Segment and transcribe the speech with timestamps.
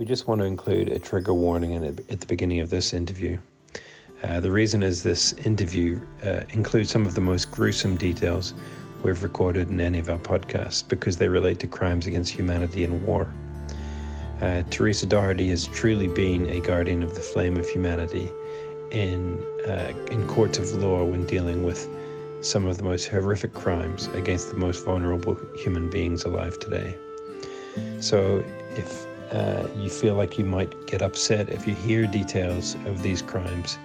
[0.00, 3.36] We just want to include a trigger warning at the beginning of this interview.
[4.22, 8.54] Uh, the reason is this interview uh, includes some of the most gruesome details
[9.02, 13.06] we've recorded in any of our podcasts because they relate to crimes against humanity and
[13.06, 13.30] war.
[14.40, 18.30] Uh, Teresa Doherty has truly been a guardian of the flame of humanity
[18.92, 21.86] in, uh, in courts of law when dealing with
[22.40, 26.96] some of the most horrific crimes against the most vulnerable human beings alive today.
[28.00, 28.42] So,
[28.76, 33.22] if uh, you feel like you might get upset if you hear details of these
[33.22, 33.78] crimes,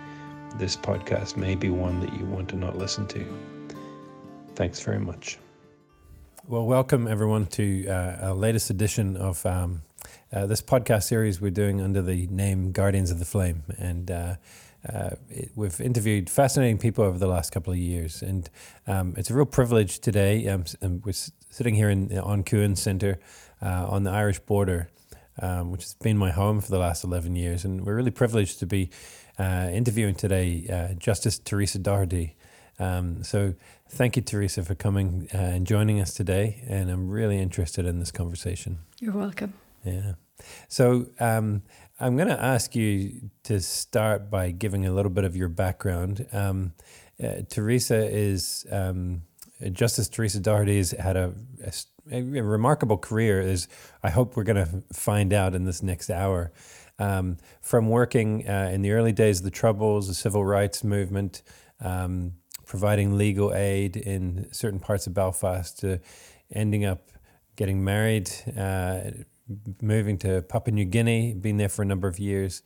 [0.55, 3.25] this podcast may be one that you want to not listen to.
[4.55, 5.37] Thanks very much.
[6.47, 9.81] Well, welcome everyone to uh, our latest edition of um,
[10.31, 13.63] uh, this podcast series we're doing under the name Guardians of the Flame.
[13.77, 14.35] And uh,
[14.87, 18.21] uh, it, we've interviewed fascinating people over the last couple of years.
[18.21, 18.49] And
[18.87, 20.47] um, it's a real privilege today.
[20.47, 20.65] Um,
[21.03, 21.13] we're
[21.49, 23.19] sitting here in, on Cuan Centre
[23.61, 24.89] uh, on the Irish border
[25.41, 27.65] um, which has been my home for the last 11 years.
[27.65, 28.89] And we're really privileged to be
[29.37, 32.35] uh, interviewing today uh, Justice Teresa Doherty.
[32.79, 33.53] Um, so
[33.89, 36.63] thank you, Teresa, for coming uh, and joining us today.
[36.67, 38.79] And I'm really interested in this conversation.
[38.99, 39.53] You're welcome.
[39.83, 40.13] Yeah.
[40.67, 41.63] So um,
[41.99, 46.27] I'm going to ask you to start by giving a little bit of your background.
[46.33, 46.73] Um,
[47.23, 49.21] uh, Teresa is um,
[49.71, 51.33] Justice Teresa Doherty has had a,
[51.63, 51.71] a
[52.11, 53.67] a, remarkable career, as
[54.03, 56.51] I hope we're going to find out in this next hour.
[56.97, 61.41] Um, from working uh, in the early days of the Troubles, the civil rights movement,
[61.81, 62.33] um,
[62.65, 65.99] providing legal aid in certain parts of Belfast, to
[66.51, 67.11] ending up
[67.55, 69.11] getting married, uh,
[69.81, 72.61] moving to Papua New Guinea, being there for a number of years,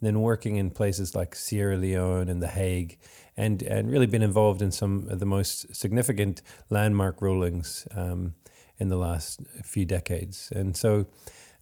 [0.00, 2.98] and then working in places like Sierra Leone and The Hague,
[3.36, 7.86] and, and really been involved in some of the most significant landmark rulings.
[7.96, 8.34] Um,
[8.82, 10.52] in the last few decades.
[10.54, 11.06] And so,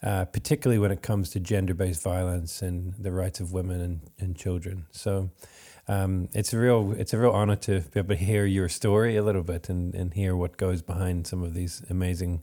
[0.03, 4.01] uh, particularly when it comes to gender based violence and the rights of women and,
[4.19, 4.87] and children.
[4.91, 5.31] So,
[5.87, 9.17] um, it's a real it's a real honor to be able to hear your story
[9.17, 12.42] a little bit and, and hear what goes behind some of these amazing,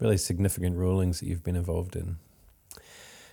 [0.00, 2.16] really significant rulings that you've been involved in.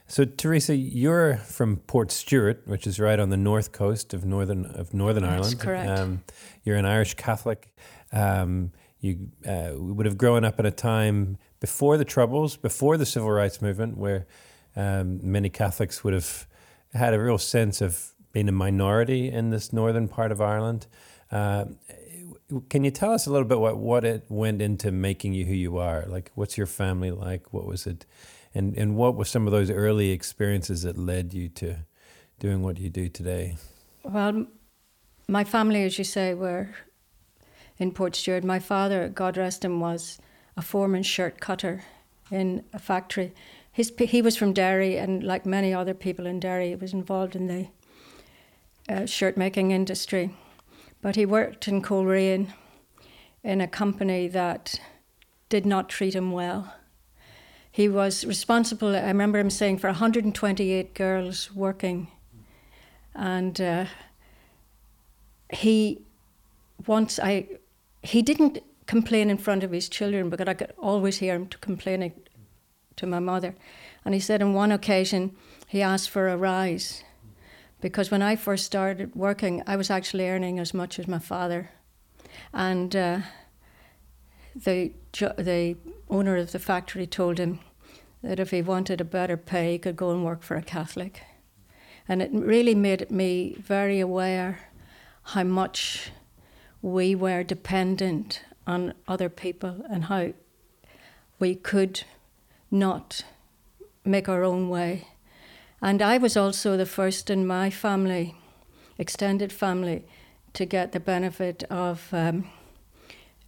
[0.08, 4.94] So Teresa, you're from Portstewart, which is right on the north coast of northern of
[4.94, 5.60] Northern That's Ireland.
[5.60, 6.00] Correct.
[6.00, 6.24] Um,
[6.64, 7.74] you're an Irish Catholic.
[8.12, 8.72] Um,
[9.06, 13.32] you uh, would have grown up in a time before the Troubles, before the Civil
[13.32, 14.26] Rights Movement, where
[14.76, 16.48] um, many Catholics would have
[16.94, 20.88] had a real sense of being a minority in this northern part of Ireland.
[21.32, 21.66] Uh,
[22.70, 25.54] can you tell us a little bit what, what it went into making you who
[25.54, 26.06] you are?
[26.08, 27.54] Like, what's your family like?
[27.54, 28.06] What was it?
[28.54, 31.86] And, and what were some of those early experiences that led you to
[32.40, 33.58] doing what you do today?
[34.04, 34.46] Well,
[35.28, 36.70] my family, as you say, were
[37.78, 38.44] in Portstewart.
[38.44, 40.20] My father, God rest him, was
[40.58, 41.84] a foreman shirt cutter
[42.32, 43.34] in a factory.
[43.72, 47.36] His, he was from Derry, and like many other people in Derry, he was involved
[47.36, 47.68] in the
[48.88, 50.34] uh, shirt making industry.
[51.02, 52.54] But he worked in Coleraine
[53.44, 54.80] in a company that
[55.50, 56.74] did not treat him well.
[57.72, 62.08] He was responsible, I remember him saying, for 128 girls working.
[63.14, 63.86] And uh,
[65.52, 66.02] he,
[66.88, 67.48] once I
[68.06, 72.14] he didn't complain in front of his children, but I could always hear him complaining
[72.98, 73.56] to my mother.
[74.04, 75.36] And he said on one occasion
[75.68, 77.04] he asked for a rise
[77.82, 81.72] because when I first started working, I was actually earning as much as my father.
[82.54, 83.20] And uh,
[84.56, 84.94] the,
[85.38, 85.76] the
[86.10, 87.60] owner of the factory told him
[88.22, 91.22] that if he wanted a better pay, he could go and work for a Catholic.
[92.08, 94.60] And it really made me very aware
[95.24, 96.12] how much
[96.86, 100.32] we were dependent on other people and how
[101.40, 102.04] we could
[102.70, 103.24] not
[104.06, 105.08] make our own way.
[105.82, 108.36] And I was also the first in my family,
[109.00, 110.06] extended family,
[110.54, 112.52] to get the benefit of um,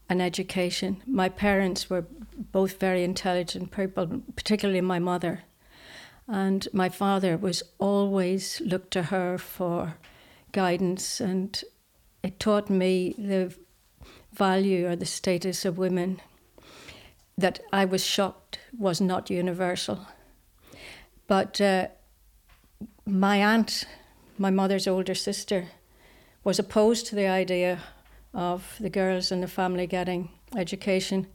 [0.09, 1.03] an education.
[1.05, 2.05] My parents were
[2.51, 5.43] both very intelligent people, particularly my mother.
[6.27, 9.97] And my father was always looked to her for
[10.53, 11.63] guidance and
[12.27, 13.55] it taught me the
[14.33, 16.19] value or the status of women
[17.37, 20.05] that I was shocked was not universal.
[21.27, 21.87] But uh,
[23.05, 23.85] my aunt,
[24.37, 25.67] my mother's older sister,
[26.43, 27.79] was opposed to the idea
[28.33, 31.27] of the girls in the family getting education.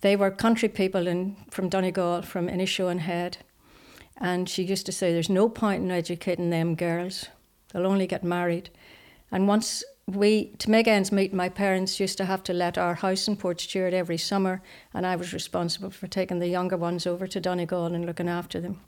[0.00, 3.38] They were country people in, from Donegal, from Inishowen Head.
[4.16, 7.26] And she used to say, There's no point in educating them girls,
[7.72, 8.70] they'll only get married.
[9.30, 12.94] And once we, to make ends meet, my parents used to have to let our
[12.94, 14.60] house in Portstewart every summer,
[14.92, 18.60] and I was responsible for taking the younger ones over to Donegal and looking after
[18.60, 18.80] them.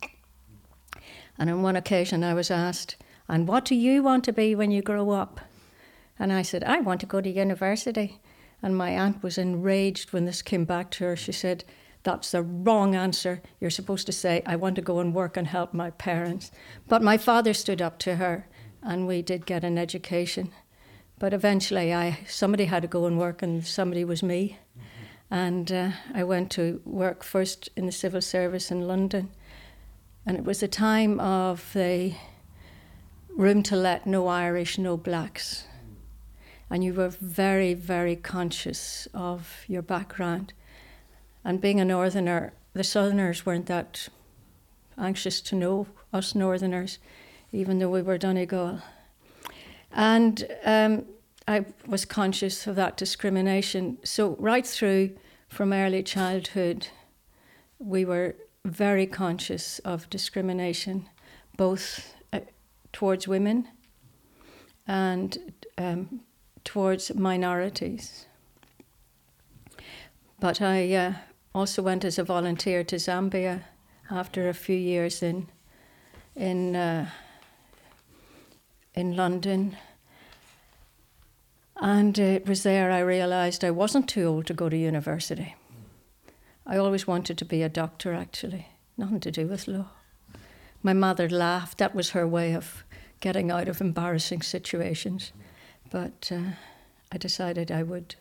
[1.38, 2.96] And on one occasion, I was asked,
[3.28, 5.40] And what do you want to be when you grow up?
[6.19, 8.20] And I said, I want to go to university.
[8.62, 11.17] And my aunt was enraged when this came back to her.
[11.17, 11.64] She said,
[12.02, 13.43] That's the wrong answer.
[13.60, 16.50] You're supposed to say, I want to go and work and help my parents.
[16.88, 18.49] But my father stood up to her,
[18.82, 20.52] and we did get an education.
[21.24, 24.58] But eventually, I somebody had to go and work, and somebody was me.
[25.30, 29.30] And uh, I went to work first in the civil service in London.
[30.26, 32.12] And it was a time of the
[33.30, 35.64] room to let, no Irish, no blacks.
[36.68, 40.52] And you were very, very conscious of your background.
[41.42, 44.10] And being a northerner, the southerners weren't that
[44.98, 46.98] anxious to know us northerners,
[47.50, 48.82] even though we were Donegal.
[49.90, 51.06] And um,
[51.46, 53.99] I was conscious of that discrimination.
[54.02, 55.17] So, right through
[55.49, 56.88] from early childhood,
[57.79, 61.08] we were very conscious of discrimination,
[61.56, 62.41] both uh,
[62.93, 63.69] towards women
[64.87, 66.20] and um,
[66.64, 68.26] towards minorities.
[70.41, 71.12] But I uh,
[71.55, 73.64] also went as a volunteer to Zambia
[74.11, 75.49] after a few years in
[76.35, 77.11] in uh,
[78.94, 79.76] in London.
[81.76, 85.54] And it was there I realised I wasn't too old to go to university.
[86.66, 89.90] I always wanted to be a doctor, actually, nothing to do with law.
[90.82, 91.78] My mother laughed.
[91.78, 92.84] That was her way of
[93.20, 95.32] getting out of embarrassing situations.
[95.90, 96.52] But uh,
[97.12, 98.16] I decided I would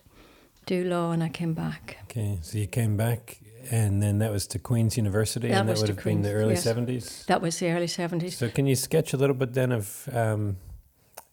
[0.65, 1.97] do law and I came back.
[2.03, 3.39] Okay, so you came back
[3.71, 6.53] and then that was to Queen's University That and that would have been the early
[6.53, 6.65] yes.
[6.65, 7.25] 70s?
[7.25, 8.33] That was the early 70s.
[8.33, 10.57] So can you sketch a little bit then of um,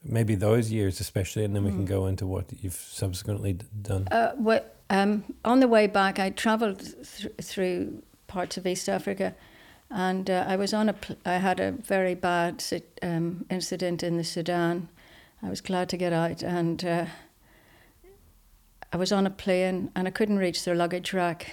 [0.03, 4.05] maybe those years especially and then we can go into what you've subsequently d- done?
[4.05, 4.13] Mm.
[4.13, 9.35] Uh, well, um, on the way back, I travelled th- through parts of East Africa,
[9.91, 10.93] and uh, I was on a.
[10.93, 12.65] Pl- I had a very bad
[13.03, 14.89] um, incident in the Sudan.
[15.43, 17.07] I was glad to get out, and uh,
[18.93, 21.53] I was on a plane, and I couldn't reach the luggage rack,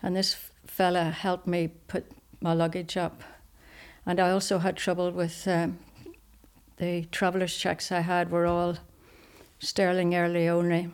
[0.00, 0.36] and this
[0.66, 2.04] fella helped me put
[2.40, 3.22] my luggage up,
[4.06, 5.78] and I also had trouble with um,
[6.82, 8.76] the travellers' checks I had were all
[9.60, 10.92] sterling early only.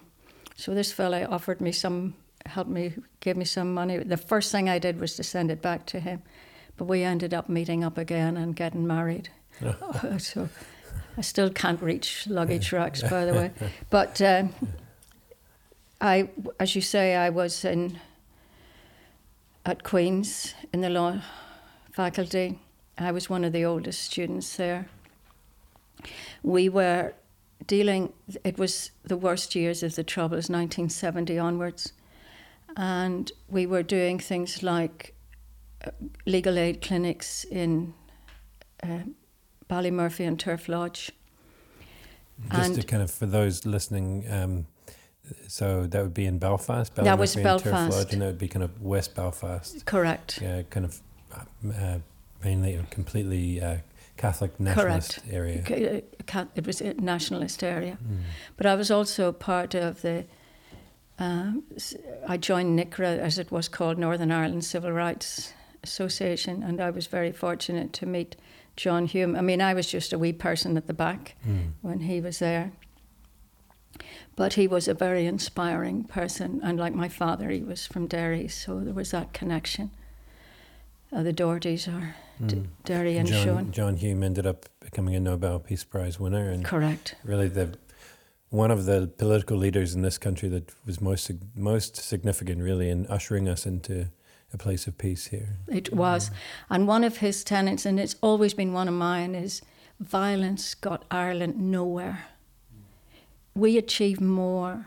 [0.55, 2.15] So this fella offered me some,
[2.45, 3.97] helped me, gave me some money.
[3.97, 6.23] The first thing I did was to send it back to him,
[6.77, 9.31] but we ended up meeting up again and getting married.
[10.19, 10.51] so
[11.17, 13.51] I still can't reach luggage racks, by the way.
[13.89, 14.53] But um,
[16.03, 16.29] I,
[16.61, 17.99] as you say, I was in
[19.65, 21.23] at Queen's in the law
[21.93, 22.59] faculty.
[22.99, 24.89] I was one of the oldest students there.
[26.43, 27.15] We were
[27.67, 28.13] dealing,
[28.45, 31.93] it was the worst years of the Troubles, 1970 onwards.
[32.77, 35.15] And we were doing things like
[35.85, 35.91] uh,
[36.27, 37.95] legal aid clinics in
[38.83, 39.01] uh,
[39.69, 41.11] Ballymurphy and Turf Lodge.
[42.53, 44.67] Just and- to kind of, for those listening, um,
[45.47, 46.95] so that would be in Belfast?
[46.95, 49.85] That was Ballymurphy and Turf Lodge, and that would be kind of West Belfast.
[49.85, 50.41] Correct.
[50.41, 51.01] Yeah, kind of
[51.75, 51.99] uh,
[52.43, 53.79] mainly completely uh,
[54.19, 55.65] Catholic nationalist area.
[55.67, 55.87] C-
[56.37, 57.97] uh, It was a nationalist area.
[58.03, 58.19] Mm.
[58.57, 60.25] But I was also part of the.
[61.21, 61.95] S-
[62.29, 67.07] I joined NICRA, as it was called, Northern Ireland Civil Rights Association, and I was
[67.09, 68.37] very fortunate to meet
[68.77, 69.35] John Hume.
[69.37, 71.73] I mean, I was just a wee person at the back Mm.
[71.83, 72.71] when he was there.
[74.37, 78.47] But he was a very inspiring person, and like my father, he was from Derry,
[78.49, 79.91] so there was that connection.
[81.13, 82.15] Uh, the Dohertys are
[82.47, 82.67] D- Mm.
[82.85, 83.73] Derry and John, Sean.
[83.73, 87.15] John Hume ended up becoming a Nobel Peace Prize winner, and Correct.
[87.25, 87.77] really the
[88.51, 93.07] one of the political leaders in this country that was most most significant, really, in
[93.09, 94.07] ushering us into
[94.55, 95.57] a place of peace here.
[95.69, 96.31] It was.
[96.71, 99.61] And one of his tenets, and it's always been one of mine, is
[100.01, 102.27] violence got Ireland nowhere.
[103.55, 104.87] We achieved more,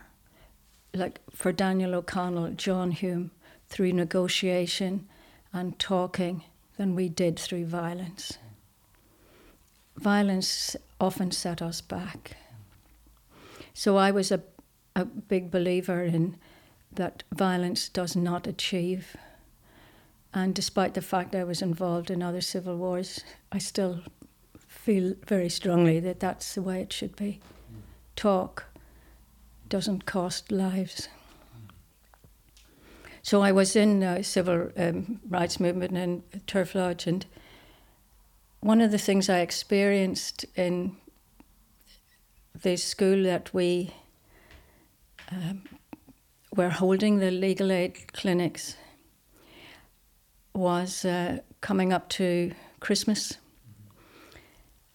[0.94, 3.32] like for Daniel O'Connell, John Hume,
[3.68, 5.08] through negotiation
[5.54, 6.44] and talking
[6.78, 8.38] than we did through violence.
[9.98, 12.38] Violence often set us back.
[13.74, 14.42] So I was a,
[14.96, 16.38] a big believer in
[16.94, 19.16] that violence does not achieve.
[20.34, 24.02] And despite the fact I was involved in other civil wars, I still
[24.68, 27.40] feel very strongly that that's the way it should be.
[28.16, 28.66] Talk
[29.70, 31.08] doesn't cost lives.
[33.24, 37.26] So I was in the civil um, rights movement in Turf Lodge, and
[38.62, 40.98] one of the things I experienced in
[42.60, 43.94] the school that we
[45.32, 45.64] um,
[46.56, 48.76] were holding the legal aid clinics
[50.54, 53.38] was uh, coming up to Christmas.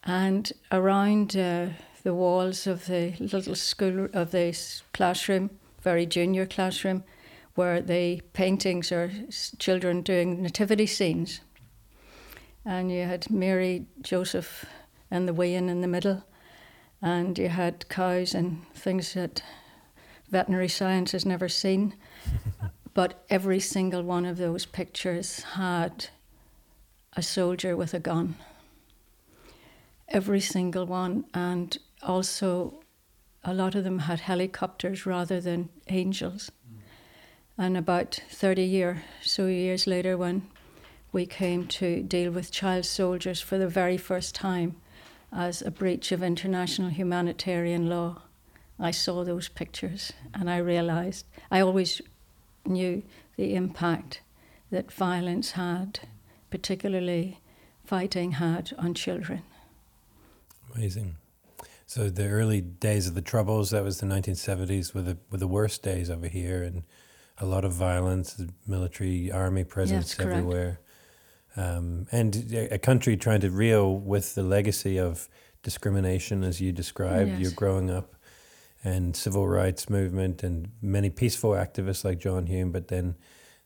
[0.03, 1.69] And around uh,
[2.03, 4.57] the walls of the little school, of the
[4.93, 7.05] classroom, very junior classroom,
[7.57, 9.11] were the paintings or
[9.59, 11.41] children doing nativity scenes.
[12.65, 14.67] And you had Mary, Joseph,
[15.11, 16.25] and the wean in the middle.
[17.01, 19.43] And you had cows and things that
[20.29, 21.95] veterinary science has never seen.
[22.95, 26.09] but every single one of those pictures had
[27.15, 28.35] a soldier with a gun.
[30.09, 31.25] Every single one.
[31.35, 32.81] And also,
[33.45, 36.51] a lot of them had helicopters rather than angels.
[37.59, 40.47] And about 30 year, so years later, when
[41.13, 44.77] we came to deal with child soldiers for the very first time
[45.33, 48.23] as a breach of international humanitarian law,
[48.79, 52.03] I saw those pictures and I realized I always
[52.67, 53.03] knew
[53.37, 54.21] the impact
[54.71, 56.01] that violence had,
[56.51, 57.41] particularly
[57.85, 59.43] fighting had on children.
[60.75, 61.17] Amazing.
[61.87, 65.47] So the early days of the troubles, that was the 1970s, were the were the
[65.47, 66.83] worst days over here, and
[67.39, 70.81] a lot of violence, military, army presence yes, everywhere.
[71.57, 75.29] Um, and a country trying to reel with the legacy of
[75.63, 77.31] discrimination, as you described.
[77.31, 77.41] Yes.
[77.41, 78.15] You're growing up,
[78.85, 83.17] and civil rights movement, and many peaceful activists like John Hume, but then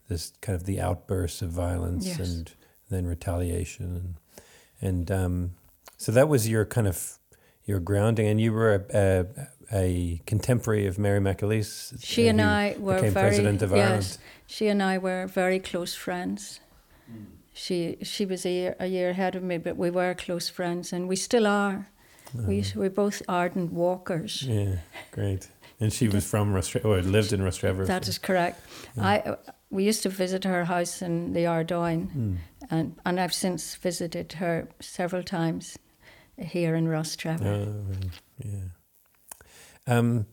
[0.08, 2.18] this kind of the outbursts of violence yes.
[2.18, 2.52] and
[2.88, 4.14] then retaliation, and
[4.80, 5.50] and um,
[5.96, 7.18] so that was your kind of
[7.64, 9.26] your grounding, and you were a, a,
[9.72, 12.02] a contemporary of Mary McAleese.
[12.02, 14.18] She and I were very president of yes, Ireland.
[14.46, 16.60] She and I were very close friends.
[17.10, 17.26] Mm.
[17.52, 20.92] She she was a year, a year ahead of me, but we were close friends,
[20.92, 21.88] and we still are.
[22.34, 22.48] Uh-huh.
[22.48, 24.42] We we're both ardent walkers.
[24.42, 24.76] Yeah,
[25.10, 25.48] great.
[25.80, 27.86] And she was from Rostrevor, or lived in Rostrevor.
[27.86, 28.60] That is correct.
[28.96, 29.06] Yeah.
[29.06, 29.36] I
[29.70, 32.36] we used to visit her house in the Ardoyne, mm.
[32.70, 35.78] and and I've since visited her several times
[36.36, 37.44] here in Rostrevor.
[37.44, 38.08] Oh,
[38.44, 38.68] yeah.
[39.90, 40.26] Um,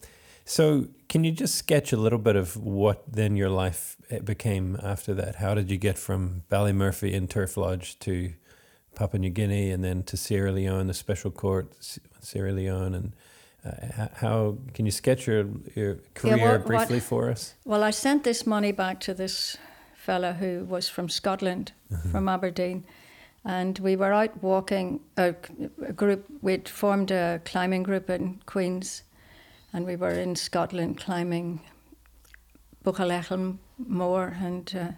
[0.45, 4.77] so, can you just sketch a little bit of what then your life eh, became
[4.81, 5.35] after that?
[5.35, 8.33] How did you get from Ballymurphy in Turf Lodge to
[8.95, 11.75] Papua New Guinea and then to Sierra Leone, the Special Court,
[12.21, 13.15] Sierra Leone, and
[13.65, 17.55] uh, how can you sketch your, your career yeah, what, briefly what, for us?
[17.65, 19.57] Well, I sent this money back to this
[19.95, 22.09] fella who was from Scotland, mm-hmm.
[22.09, 22.85] from Aberdeen,
[23.43, 25.01] and we were out walking.
[25.17, 25.35] A,
[25.85, 29.03] a group we'd formed a climbing group in Queens
[29.77, 31.59] and we were in Scotland climbing
[32.83, 34.91] Buchalechelm Moor and uh,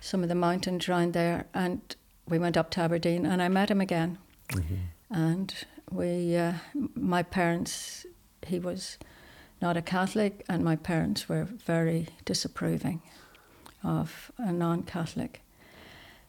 [0.00, 1.46] some of the mountains around there.
[1.52, 1.80] And
[2.28, 4.18] we went up to Aberdeen, and I met him again.
[4.50, 4.74] Mm-hmm.
[5.10, 5.52] And
[5.90, 6.52] we, uh,
[6.94, 8.06] my parents,
[8.46, 8.98] he was
[9.60, 13.02] not a Catholic, and my parents were very disapproving
[13.82, 15.42] of a non-Catholic.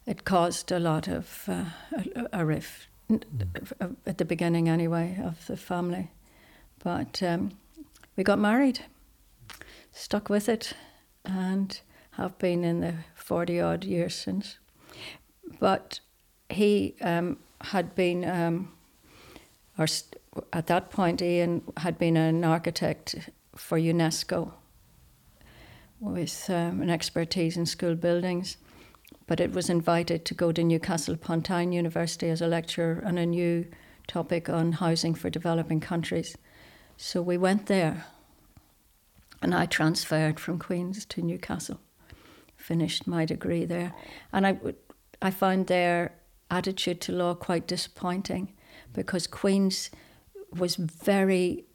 [0.07, 1.65] It caused a lot of uh,
[2.15, 3.21] a, a, rift mm.
[4.07, 6.09] at the beginning, anyway, of the family.
[6.83, 7.51] But um,
[8.15, 8.85] we got married,
[9.91, 10.73] stuck with it,
[11.25, 11.79] and
[12.11, 14.57] have been in the 40 odd years since.
[15.59, 15.99] But
[16.49, 18.73] he um, had been, um,
[19.77, 20.21] or st-
[20.53, 24.51] at that point, Ian had been an architect for UNESCO
[25.99, 28.57] with um, an expertise in school buildings.
[29.27, 33.17] But it was invited to go to Newcastle upon Tyne University as a lecturer on
[33.17, 33.65] a new
[34.07, 36.37] topic on housing for developing countries.
[36.97, 38.05] So we went there,
[39.41, 41.79] and I transferred from Queen's to Newcastle,
[42.55, 43.93] finished my degree there,
[44.31, 44.59] and I,
[45.21, 46.13] I found their
[46.49, 48.53] attitude to law quite disappointing
[48.93, 49.89] because Queen's
[50.57, 51.65] was very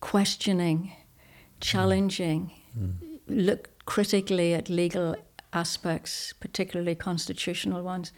[0.00, 0.92] questioning,
[1.60, 3.20] challenging, mm.
[3.26, 5.16] looked critically at legal
[5.52, 8.12] aspects, particularly constitutional ones,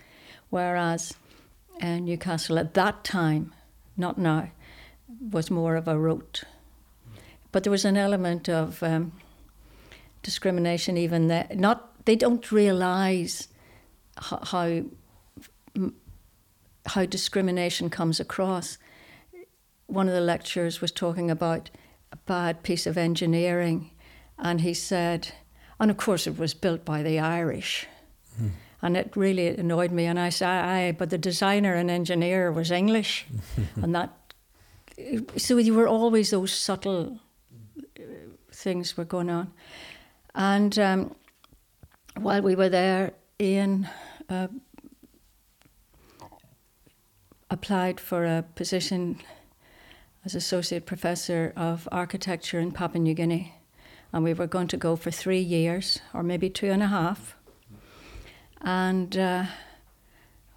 [0.51, 1.15] whereas
[1.81, 3.55] uh, Newcastle at that time,
[3.97, 4.51] not now,
[5.21, 6.45] was more of a rote.
[7.53, 9.13] But there was an element of um,
[10.23, 11.49] discrimination even there.
[11.55, 13.49] Not they don't realise
[14.17, 14.83] how
[16.87, 18.79] how discrimination comes across.
[19.87, 21.71] One of the lecturers was talking about
[22.13, 23.91] a bad piece of engineering,
[24.39, 25.33] and he said,
[25.79, 27.87] and of course it was built by the Irish.
[28.41, 28.51] Mm.
[28.83, 30.07] And it really annoyed me.
[30.07, 33.27] And I said, aye, but the designer and engineer was English.
[33.77, 34.17] and that
[35.37, 37.19] so there were always those subtle
[37.99, 38.03] uh,
[38.53, 39.53] things were going on.
[40.35, 41.15] And um,
[42.17, 43.89] while we were there, Ian
[44.29, 44.49] uh,
[47.51, 49.19] applied for a position
[50.25, 53.55] as associate professor of architecture in Papua New Guinea.
[54.13, 57.37] And we were going to go for three years, or maybe two and a half.
[58.61, 59.45] And uh,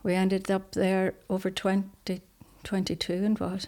[0.02, 2.22] we ended up there over 20,
[2.64, 3.68] 22 and what.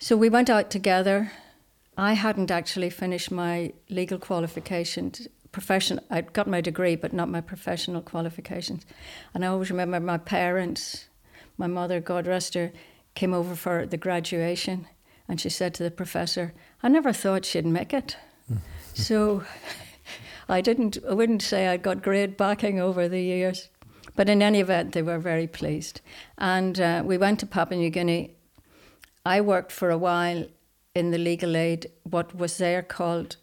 [0.00, 1.32] So we went out together.
[1.96, 5.26] I hadn't actually finished my legal qualifications.
[5.50, 8.86] Profession, I'd got my degree, but not my professional qualifications.
[9.34, 11.08] And I always remember my parents,
[11.56, 12.70] my mother, God rest her,
[13.16, 14.86] came over for the graduation,
[15.26, 18.16] and she said to the professor, "I never thought she'd make it."
[18.94, 19.42] so
[20.48, 20.98] I didn't.
[21.10, 23.68] I wouldn't say I got great backing over the years,
[24.14, 26.00] but in any event, they were very pleased.
[26.36, 28.37] And uh, we went to Papua New Guinea.
[29.28, 30.46] I worked for a while
[30.94, 33.36] in the legal aid, what was there called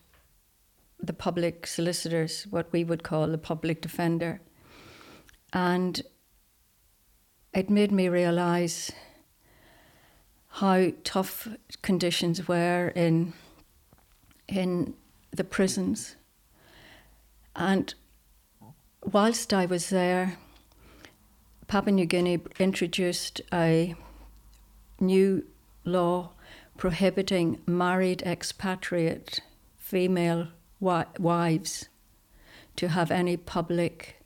[0.99, 4.41] the public solicitors, what we would call the public defender.
[5.53, 6.01] And
[7.53, 8.91] it made me realise
[10.47, 11.47] how tough
[11.83, 13.33] conditions were in
[14.47, 14.95] in
[15.29, 16.15] the prisons.
[17.55, 17.93] And
[19.03, 20.39] whilst I was there,
[21.67, 23.93] Papua New Guinea introduced a
[24.99, 25.45] new
[25.85, 26.31] law
[26.77, 29.39] prohibiting married expatriate
[29.77, 30.47] female
[30.79, 31.87] wives
[32.75, 34.21] to have any public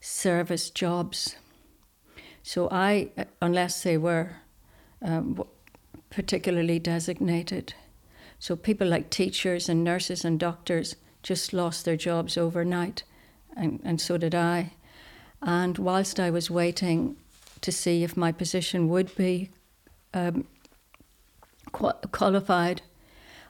[0.00, 1.36] service jobs.
[2.42, 3.10] So I,
[3.42, 4.36] unless they were
[5.02, 5.42] um,
[6.10, 7.74] particularly designated,
[8.38, 13.02] so people like teachers and nurses and doctors just lost their jobs overnight,
[13.56, 14.72] and, and so did I.
[15.42, 17.16] And whilst I was waiting
[17.60, 19.50] to see if my position would be
[20.14, 20.46] um,
[22.12, 22.82] qualified,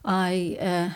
[0.04, 0.90] I uh,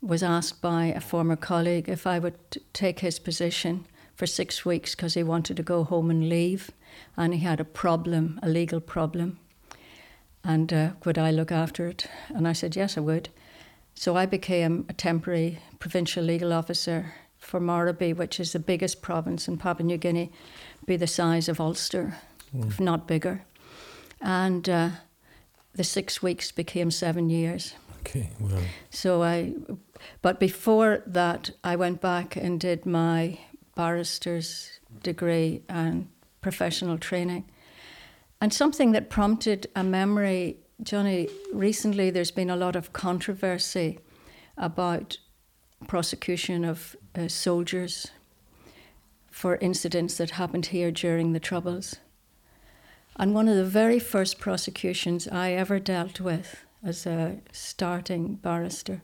[0.00, 2.38] was asked by a former colleague if I would
[2.72, 6.70] take his position for six weeks because he wanted to go home and leave,
[7.16, 9.38] and he had a problem, a legal problem.
[10.44, 12.06] And uh, would I look after it?
[12.34, 13.30] And I said, yes, I would.
[13.94, 19.48] So I became a temporary provincial legal officer for Morobe, which is the biggest province
[19.48, 20.32] in Papua New Guinea,
[20.86, 22.18] be the size of Ulster,
[22.54, 22.66] mm.
[22.66, 23.44] if not bigger.
[24.20, 24.90] And uh,
[25.74, 27.74] the six weeks became seven years.
[28.00, 28.62] Okay, well.
[28.90, 29.54] So I,
[30.22, 33.38] but before that, I went back and did my
[33.74, 36.08] barrister's degree and
[36.40, 37.44] professional training.
[38.40, 43.98] And something that prompted a memory, Johnny, recently there's been a lot of controversy
[44.56, 45.16] about
[45.88, 48.08] prosecution of uh, soldiers
[49.30, 51.96] for incidents that happened here during the Troubles.
[53.16, 59.02] And one of the very first prosecutions I ever dealt with as a starting barrister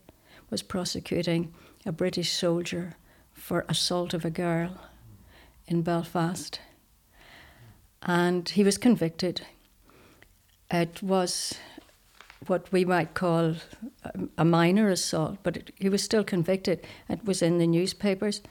[0.50, 1.54] was prosecuting
[1.86, 2.96] a British soldier
[3.32, 4.80] for assault of a girl
[5.66, 6.60] in Belfast.
[8.02, 9.42] And he was convicted.
[10.70, 11.54] It was
[12.46, 13.56] what we might call
[14.36, 16.84] a minor assault, but it, he was still convicted.
[17.08, 18.42] It was in the newspapers.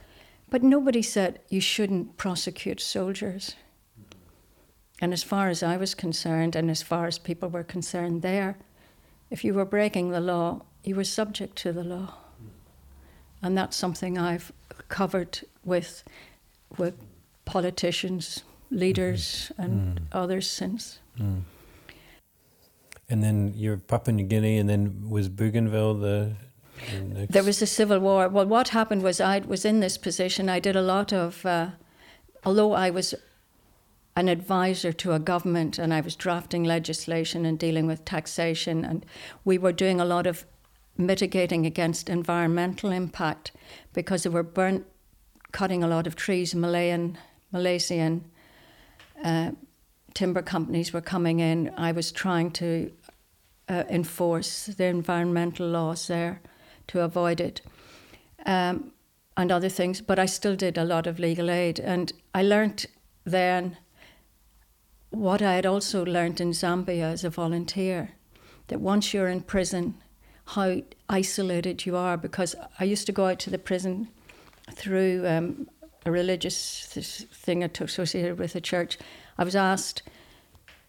[0.50, 3.56] But nobody said you shouldn't prosecute soldiers.
[5.01, 8.57] And as far as I was concerned, and as far as people were concerned there,
[9.29, 12.15] if you were breaking the law, you were subject to the law.
[13.41, 14.51] And that's something I've
[14.89, 16.03] covered with,
[16.77, 16.95] with
[17.45, 19.63] politicians, leaders, mm.
[19.63, 20.03] and mm.
[20.12, 20.99] others since.
[21.17, 21.41] Mm.
[23.09, 26.33] And then you're Papua New Guinea, and then was Bougainville the
[27.29, 28.29] there was a civil war.
[28.29, 30.49] Well, what happened was I was in this position.
[30.49, 31.71] I did a lot of, uh,
[32.45, 33.15] although I was
[34.15, 39.06] an advisor to a government and I was drafting legislation and dealing with taxation, and
[39.45, 40.45] we were doing a lot of
[40.98, 43.52] mitigating against environmental impact
[43.93, 44.86] because they were burnt,
[45.52, 46.54] cutting a lot of trees.
[46.54, 47.17] Malayan,
[47.52, 48.26] Malaysian
[49.24, 49.52] uh,
[50.13, 51.72] timber companies were coming in.
[51.78, 52.91] I was trying to
[53.69, 56.41] uh, enforce the environmental laws there
[56.88, 57.62] to avoid it.
[58.45, 58.91] Um,
[59.38, 61.80] and other things, but I still did a lot of legal aid.
[61.80, 62.88] And I learned
[63.24, 63.78] then
[65.10, 68.12] what I had also learned in Zambia as a volunteer
[68.67, 69.95] that once you're in prison,
[70.45, 72.17] how isolated you are.
[72.17, 74.10] Because I used to go out to the prison
[74.72, 75.69] through um,
[76.06, 76.86] a religious
[77.32, 78.98] thing associated with the church.
[79.38, 80.04] I was asked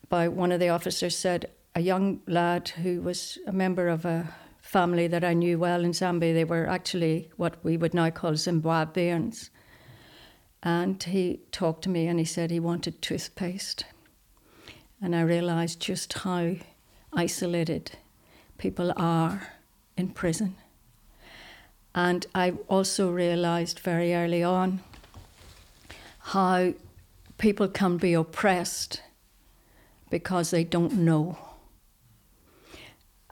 [0.09, 4.35] by one of the officers, said, a young lad who was a member of a
[4.61, 8.33] family that I knew well in Zambia, they were actually what we would now call
[8.33, 9.51] Zimbabweans.
[10.63, 13.85] And he talked to me and he said he wanted toothpaste.
[15.03, 16.57] And I realized just how
[17.13, 17.93] isolated
[18.59, 19.49] people are
[19.97, 20.57] in prison.
[21.95, 24.81] And I also realized very early on
[26.19, 26.75] how
[27.39, 29.03] people can be oppressed
[30.11, 31.39] because they don't know.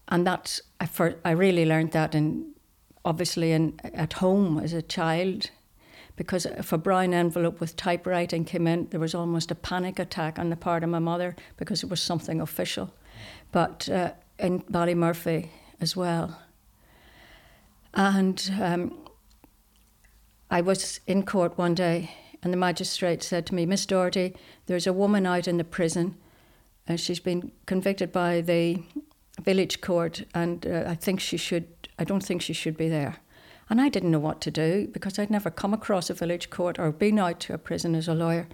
[0.08, 2.54] And that's, I, for, I really learned that in,
[3.04, 5.50] obviously in, at home as a child
[6.18, 10.36] because if a brown envelope with typewriting came in, there was almost a panic attack
[10.36, 12.92] on the part of my mother because it was something official.
[13.52, 15.48] But uh, in Ballymurphy
[15.80, 16.42] as well.
[17.94, 18.98] And um,
[20.50, 22.10] I was in court one day,
[22.42, 24.34] and the magistrate said to me, Miss Doherty,
[24.66, 26.16] there's a woman out in the prison.
[26.88, 28.82] and she's been convicted by the
[29.40, 31.66] village court, and uh, I think she should.
[31.96, 33.18] I don't think she should be there.
[33.70, 36.78] And I didn't know what to do because I'd never come across a village court
[36.78, 38.48] or been out to a prison as a lawyer.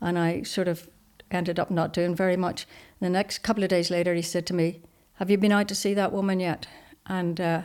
[0.00, 0.88] And I sort of
[1.30, 2.66] ended up not doing very much.
[3.00, 4.80] The next couple of days later, he said to me,
[5.14, 6.66] Have you been out to see that woman yet?
[7.06, 7.62] And uh,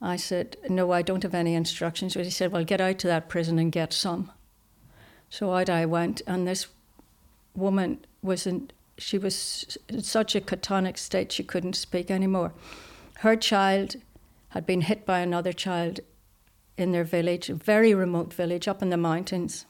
[0.00, 2.14] I said, No, I don't have any instructions.
[2.14, 4.32] But he said, Well, get out to that prison and get some.
[5.30, 6.66] So out I went, and this
[7.54, 12.52] woman was in, she was in such a catonic state she couldn't speak anymore.
[13.18, 13.96] Her child
[14.52, 16.00] had been hit by another child
[16.76, 19.64] in their village, a very remote village up in the mountains.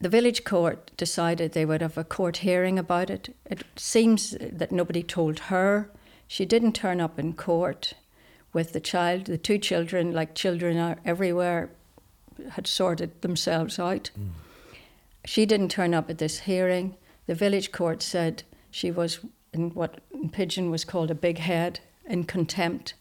[0.00, 3.34] The village court decided they would have a court hearing about it.
[3.46, 5.90] It seems that nobody told her.
[6.26, 7.94] She didn't turn up in court
[8.52, 9.26] with the child.
[9.26, 11.70] The two children, like children are everywhere,
[12.50, 14.10] had sorted themselves out.
[14.18, 14.30] Mm.
[15.24, 16.96] She didn't turn up at this hearing.
[17.26, 19.20] The village court said she was
[19.52, 22.94] in what in Pidgin was called a bikhet, in contempt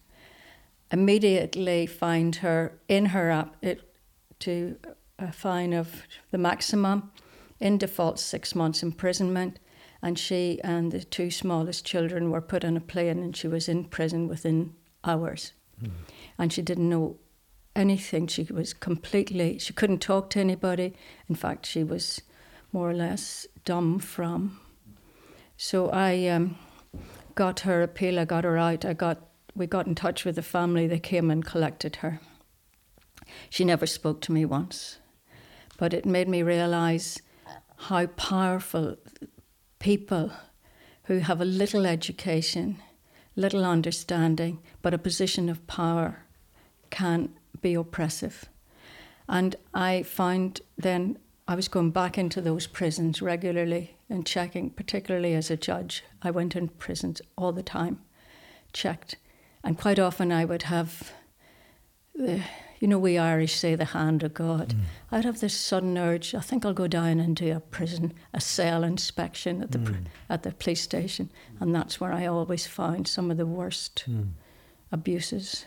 [0.94, 3.82] immediately fined her in her app it,
[4.40, 4.78] to
[5.18, 7.12] a fine of the maximum,
[7.60, 9.60] in default six months imprisonment,
[10.02, 13.68] and she and the two smallest children were put on a plane, and she was
[13.68, 15.92] in prison within hours, mm.
[16.38, 17.18] and she didn't know
[17.76, 18.28] anything.
[18.28, 20.94] She was completely she couldn't talk to anybody.
[21.28, 22.22] In fact, she was
[22.72, 24.60] more or less dumb from.
[25.58, 26.58] So I um,
[27.34, 28.20] got her appeal.
[28.20, 28.86] I got her out.
[28.86, 30.88] I got we got in touch with the family.
[30.88, 32.20] They came and collected her.
[33.50, 34.98] She never spoke to me once,
[35.78, 37.22] but it made me realize
[37.78, 38.98] how powerful
[39.80, 40.32] people
[41.06, 42.82] who have a little education,
[43.36, 46.26] little understanding, but a position of power
[46.90, 47.30] can
[47.62, 48.46] be oppressive.
[49.28, 55.34] And I found then I was going back into those prisons regularly and checking, particularly
[55.34, 56.04] as a judge.
[56.22, 58.00] I went in prisons all the time,
[58.72, 59.18] checked.
[59.64, 61.12] And quite often I would have,
[62.16, 62.42] the,
[62.80, 64.70] you know, we Irish say the hand of God.
[64.70, 64.80] Mm.
[65.12, 68.42] I'd have this sudden urge, I think I'll go down and do a prison, a
[68.42, 70.06] cell inspection at the, mm.
[70.30, 71.30] at the police station.
[71.60, 74.32] And that's where I always found some of the worst mm.
[74.92, 75.66] abuses.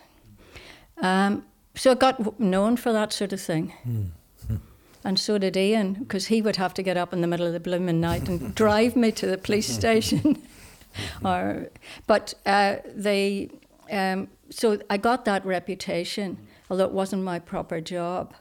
[0.99, 3.73] Um, so I got known for that sort of thing.
[3.89, 4.11] Mm.
[5.05, 7.53] And so did Ian, because he would have to get up in the middle of
[7.53, 10.43] the blooming night and drive me to the police station.
[11.25, 11.69] or,
[12.09, 13.51] but uh, they,
[13.91, 16.39] um, so I got that reputation,
[16.71, 18.35] although it wasn't my proper job.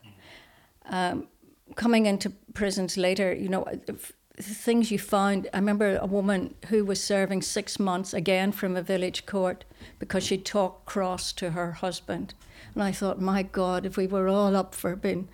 [0.86, 1.28] Um,
[1.76, 5.48] coming into prisons later, you know, the things you find.
[5.54, 9.66] I remember a woman who was serving six months again from a village court
[10.00, 12.34] because she talked cross to her husband.
[12.74, 15.30] And I thought, my God, if we were all up for being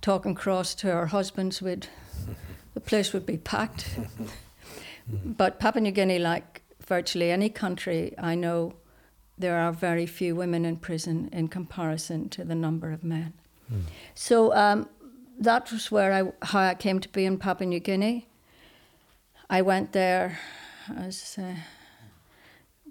[0.00, 1.88] talking cross to our husbands, would
[2.74, 3.98] the place would be packed.
[5.24, 8.74] but Papua New Guinea, like virtually any country I know,
[9.38, 13.32] there are very few women in prison in comparison to the number of men.
[13.72, 13.82] Mm.
[14.14, 14.88] So um,
[15.38, 18.28] that was where I how I came to be in Papua New Guinea.
[19.50, 20.38] I went there
[20.96, 21.54] as uh,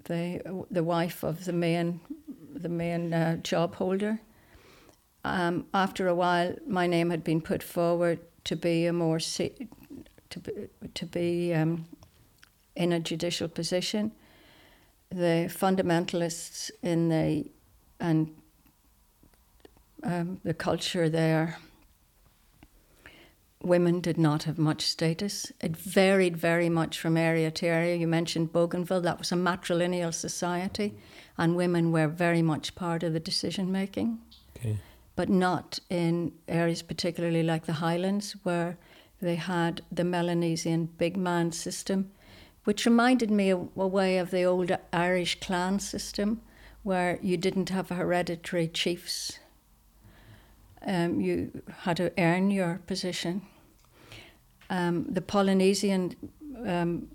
[0.04, 2.00] the the wife of the main
[2.54, 4.20] the main uh, job holder.
[5.24, 10.38] Um, after a while, my name had been put forward to be a more to
[10.38, 10.52] be,
[10.94, 11.86] to be um,
[12.76, 14.12] in a judicial position
[15.10, 17.50] the fundamentalists in the
[17.98, 18.34] and
[20.02, 21.58] um, the culture there,
[23.62, 25.50] women did not have much status.
[25.60, 27.96] It varied very much from area to area.
[27.96, 30.94] You mentioned Bougainville, that was a matrilineal society,
[31.38, 34.18] and women were very much part of the decision making.
[34.56, 34.78] Okay.
[35.16, 38.76] But not in areas particularly like the Highlands, where
[39.20, 42.10] they had the Melanesian big man system
[42.66, 46.40] which reminded me a, a way of the old Irish clan system
[46.82, 49.38] where you didn't have hereditary chiefs.
[50.84, 53.42] Um, you had to earn your position.
[54.68, 56.16] Um, the Polynesian
[56.66, 57.06] um,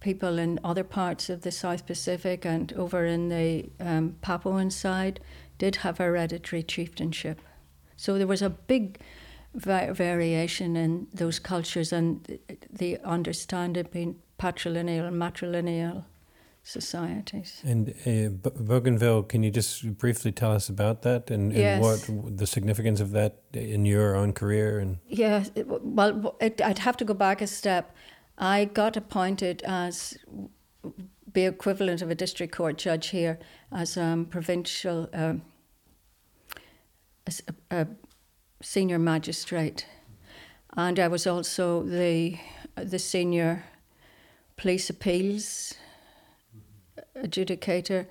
[0.00, 5.20] people in other parts of the South Pacific and over in the um, Papuan side
[5.56, 7.40] did have hereditary chieftainship.
[7.96, 8.98] So there was a big
[9.54, 12.40] va- variation in those cultures and the,
[12.72, 16.04] the understanding patrilineal and matrilineal
[16.62, 17.62] societies.
[17.64, 21.80] And uh, Bougainville, can you just briefly tell us about that and, and Yes.
[21.82, 24.78] what the significance of that in your own career?
[24.78, 27.94] And Yeah, well, it, I'd have to go back a step.
[28.38, 30.16] I got appointed as
[31.32, 33.38] the equivalent of a district court judge here
[33.70, 35.42] as um, provincial um,
[37.26, 37.86] as a, a
[38.62, 39.86] senior magistrate,
[40.76, 42.38] and I was also the
[42.76, 43.64] the senior
[44.60, 45.74] police appeals
[47.16, 48.06] adjudicator,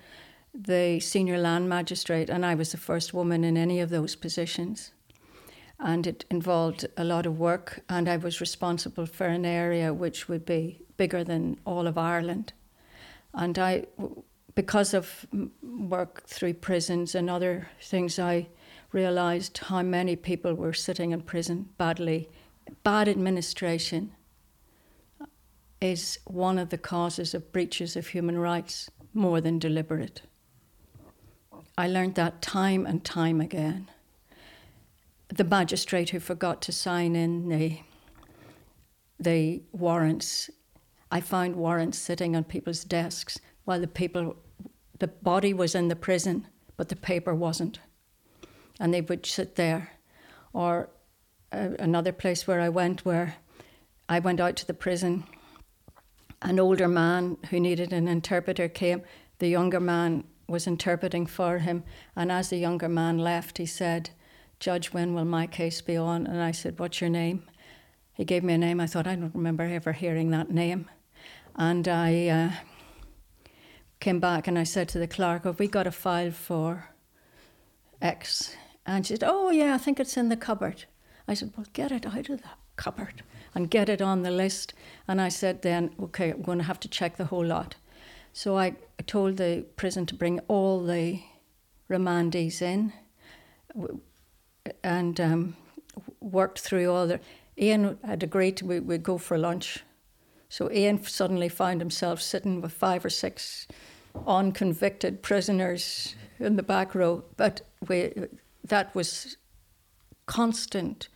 [0.52, 4.92] the senior land magistrate, and I was the first woman in any of those positions.
[5.80, 10.28] And it involved a lot of work and I was responsible for an area which
[10.28, 12.54] would be bigger than all of Ireland.
[13.34, 13.86] And I
[14.56, 15.28] because of
[15.62, 18.48] work through prisons and other things I
[18.92, 22.28] realized how many people were sitting in prison badly.
[22.84, 24.12] Bad administration
[25.82, 30.22] is one of the causes of breaches of human rights more than deliberate
[31.78, 33.90] I learned that time and time again
[35.30, 37.80] the magistrate who forgot to sign in the
[39.20, 40.50] the warrants.
[41.12, 44.38] I found warrants sitting on people's desks while the people,
[45.00, 47.80] the body was in the prison, but the paper wasn't,
[48.80, 49.92] and they would sit there.
[50.54, 50.90] Or
[51.52, 53.36] uh, another place where I went, where
[54.08, 55.26] I went out to the prison.
[56.42, 59.02] An older man who needed an interpreter came.
[59.40, 61.84] The younger man was interpreting for him,
[62.16, 64.12] and as the younger man left, he said.
[64.60, 66.28] Judge, when will my case be on?
[66.28, 67.44] And I said, What's your name?
[68.14, 68.82] He gave me a name.
[68.82, 70.90] I thought, I don't remember ever hearing that name.
[71.56, 72.52] And I uh,
[74.02, 76.90] came back and I said to the clerk, Have we got a file for
[78.02, 78.56] X?
[78.86, 80.86] And she said, Oh, yeah, I think it's in the cupboard.
[81.28, 83.24] I said, Well, get it out of the cupboard
[83.56, 84.74] and get it on the list.
[85.08, 87.76] And I said, Then, okay, I'm going to have to check the whole lot.
[88.34, 88.76] So I
[89.08, 91.22] told the prison to bring all the
[91.90, 92.94] remandees in
[94.84, 95.56] and um,
[96.20, 97.20] worked through all the.
[97.58, 99.84] Ian had agreed to we would go for lunch,
[100.48, 103.68] so Ian suddenly found himself sitting with five or six
[104.26, 107.24] unconvicted prisoners in the back row.
[107.36, 108.14] But we,
[108.64, 109.38] that was
[110.26, 111.10] constant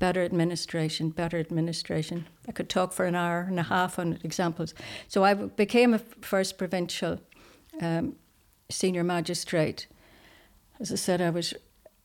[0.00, 2.26] better administration, better administration.
[2.48, 4.74] I could talk for an hour and a half on examples.
[5.06, 7.20] So I became a first provincial
[7.80, 8.16] um,
[8.68, 9.86] senior magistrate.
[10.80, 11.54] As I said, I was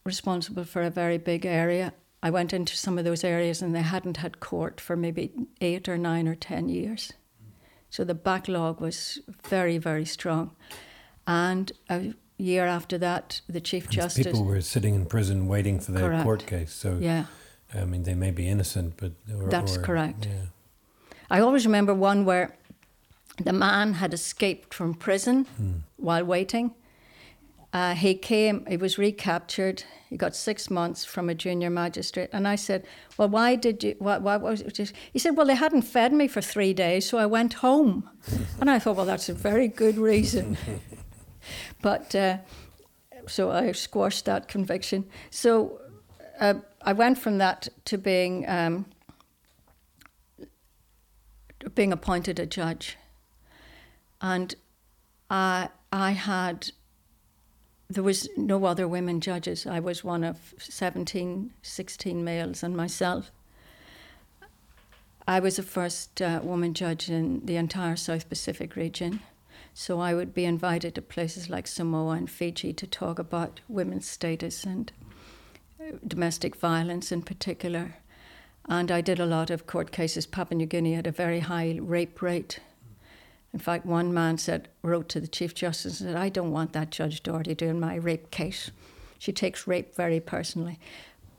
[0.03, 1.93] responsible for a very big area.
[2.21, 5.31] I went into some of those areas and they hadn't had court for maybe
[5.62, 7.13] eight or nine or ten years.
[7.89, 10.51] So the backlog was very, very strong.
[11.25, 14.25] And a year after that, the Chief Justice.
[14.25, 16.23] People were sitting in prison waiting for their Correct.
[16.23, 16.73] court case.
[16.73, 17.25] So, Yeah,
[17.79, 19.11] I mean, they may be innocent, but.
[19.33, 20.25] Or, That's or- correct.
[20.25, 20.47] Yeah.
[21.29, 22.55] I always remember one where
[23.43, 26.73] the man had escaped from prison while waiting.
[27.73, 29.83] Uh, he came, he was recaptured.
[30.09, 32.29] He got six months from a junior magistrate.
[32.31, 32.85] And I said,
[33.17, 34.73] Well, why did you, what, what was it?
[34.73, 38.09] just-" He said, Well, they hadn't fed me for three days, so I went home.
[38.61, 40.57] and I thought, Well, that's a very good reason.
[41.81, 42.38] but uh,
[43.27, 45.03] so I squashed that conviction.
[45.29, 45.81] So
[46.39, 46.53] uh,
[46.85, 48.47] I went from that to being.
[48.47, 48.85] Um,
[51.73, 52.97] being appointed a judge.
[54.21, 54.53] And
[55.29, 56.71] I, I had,
[57.89, 59.65] there was no other women judges.
[59.65, 63.31] I was one of 17, 16 males and myself.
[65.27, 69.21] I was the first uh, woman judge in the entire South Pacific region.
[69.73, 74.07] So I would be invited to places like Samoa and Fiji to talk about women's
[74.07, 74.91] status and
[76.05, 77.95] domestic violence in particular.
[78.67, 80.25] And I did a lot of court cases.
[80.25, 82.59] Papua New Guinea had a very high rape rate.
[83.53, 86.73] In fact, one man said, wrote to the Chief Justice and said, I don't want
[86.73, 88.71] that Judge Doherty doing my rape case.
[89.19, 90.79] She takes rape very personally.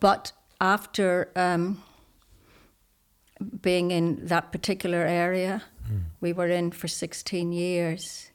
[0.01, 1.83] But after um,
[3.61, 5.63] being in that particular area,
[6.21, 8.31] we were in for 16 years.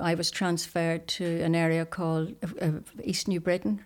[0.00, 2.70] I was transferred to an area called uh, uh,
[3.02, 3.84] East New Britain,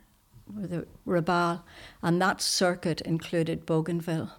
[0.57, 1.63] the Rabaul,
[2.03, 4.31] and that circuit included Bougainville,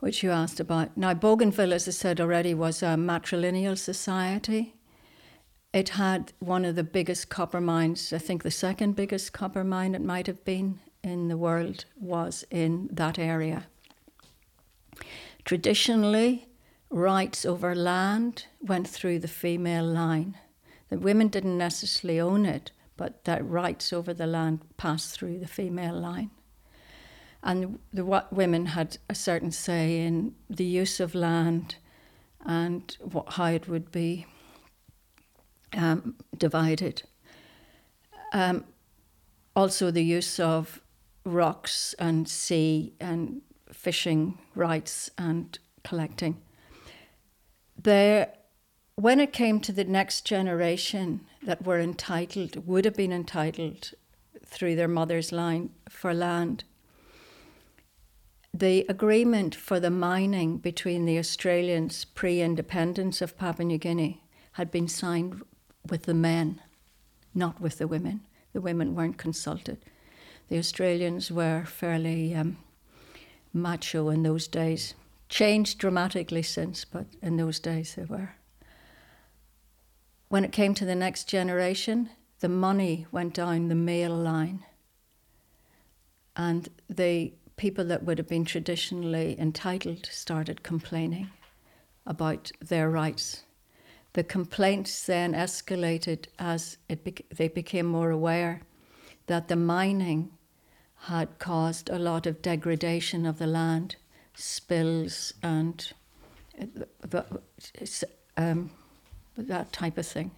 [0.00, 0.96] which you asked about.
[0.96, 4.74] Now, Bougainville, as I said already, was a matrilineal society.
[5.72, 9.94] It had one of the biggest copper mines, I think the second biggest copper mine
[9.94, 13.66] it might have been in the world was in that area.
[15.44, 16.48] Traditionally,
[16.90, 20.36] rights over land went through the female line.
[20.88, 25.46] The women didn't necessarily own it, but that rights over the land passed through the
[25.46, 26.30] female line.
[27.42, 31.76] And the what women had a certain say in the use of land
[32.44, 34.26] and what, how it would be
[35.76, 37.02] um, divided.
[38.32, 38.64] Um,
[39.56, 40.80] also, the use of
[41.24, 46.40] rocks and sea and fishing rights and collecting.
[47.80, 48.32] There,
[48.96, 53.92] when it came to the next generation that were entitled, would have been entitled
[54.44, 56.64] through their mother's line for land,
[58.52, 64.70] the agreement for the mining between the Australians pre independence of Papua New Guinea had
[64.70, 65.42] been signed
[65.90, 66.60] with the men,
[67.34, 68.20] not with the women.
[68.52, 69.78] The women weren't consulted.
[70.48, 72.58] The Australians were fairly um,
[73.52, 74.94] macho in those days.
[75.28, 78.36] Changed dramatically since, but in those days they were.
[80.34, 84.64] When it came to the next generation, the money went down the male line.
[86.34, 91.30] And the people that would have been traditionally entitled started complaining
[92.04, 93.44] about their rights.
[94.14, 98.62] The complaints then escalated as it they became more aware
[99.28, 100.32] that the mining
[101.02, 103.94] had caused a lot of degradation of the land,
[104.34, 105.92] spills, and
[108.36, 108.70] um,
[109.36, 110.30] that type of thing.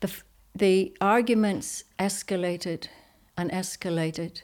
[0.00, 0.12] The,
[0.54, 2.88] the arguments escalated
[3.36, 4.42] and escalated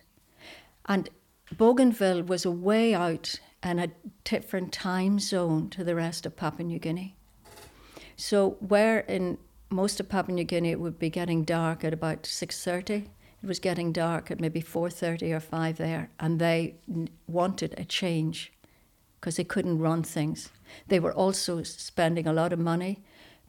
[0.87, 1.11] and
[1.57, 3.91] Bougainville was a way out and a
[4.25, 7.17] different time zone to the rest of Papua New Guinea.
[8.17, 9.39] So where in
[9.71, 13.07] most of Papua New Guinea it would be getting dark at about 6.30,
[13.43, 16.77] it was getting dark at maybe 4.30 or 5 there, and they
[17.27, 18.53] wanted a change
[19.27, 20.51] because they couldn't run things.
[20.87, 23.03] They were also spending a lot of money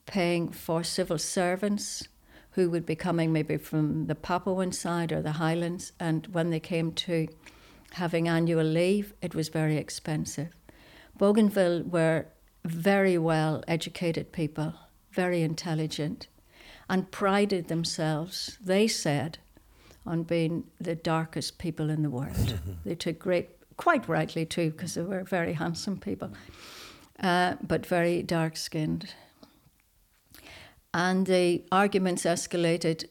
[0.07, 2.07] paying for civil servants
[2.53, 5.91] who would be coming maybe from the Papuan side or the Highlands.
[5.99, 7.27] And when they came to
[7.91, 10.49] having annual leave, it was very expensive.
[11.15, 12.25] Bougainville were
[12.65, 14.73] very well educated people,
[15.11, 16.25] very intelligent,
[16.89, 19.37] and prided themselves, they said,
[20.07, 22.59] on being the darkest people in the world.
[22.83, 26.31] they took great, quite rightly too, because they were very handsome people,
[27.19, 29.13] uh, but very dark skinned
[30.97, 33.05] and the arguments escalated,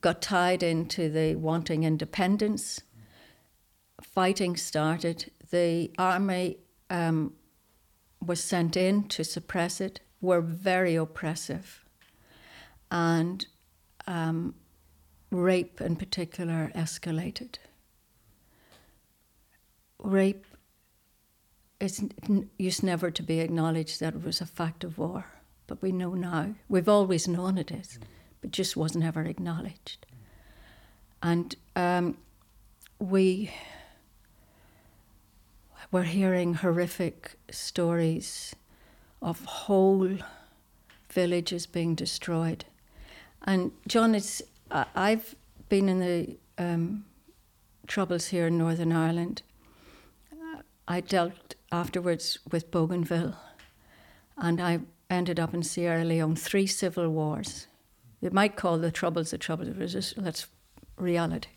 [0.00, 2.80] got tied into the wanting independence.
[4.02, 5.30] Fighting started.
[5.52, 6.58] The army
[6.90, 7.34] um,
[8.24, 11.84] was sent in to suppress it, were very oppressive.
[12.90, 13.46] And
[14.08, 14.56] um,
[15.30, 17.58] rape in particular escalated.
[20.02, 20.46] Rape
[21.80, 22.04] is,
[22.58, 25.26] used never to be acknowledged that it was a fact of war
[25.68, 26.54] but we know now.
[26.68, 28.00] We've always known it is,
[28.40, 30.06] but just wasn't ever acknowledged.
[31.22, 32.16] And um,
[32.98, 33.52] we
[35.92, 38.56] were hearing horrific stories
[39.22, 40.18] of whole
[41.10, 42.64] villages being destroyed.
[43.42, 45.36] And John, it's I've
[45.68, 47.04] been in the um,
[47.86, 49.42] troubles here in Northern Ireland.
[50.90, 53.36] I dealt afterwards with Bougainville,
[54.38, 57.66] and I ended up in Sierra Leone, three civil wars.
[58.22, 60.46] You might call the troubles the troubles, but just, that's
[60.96, 61.50] reality.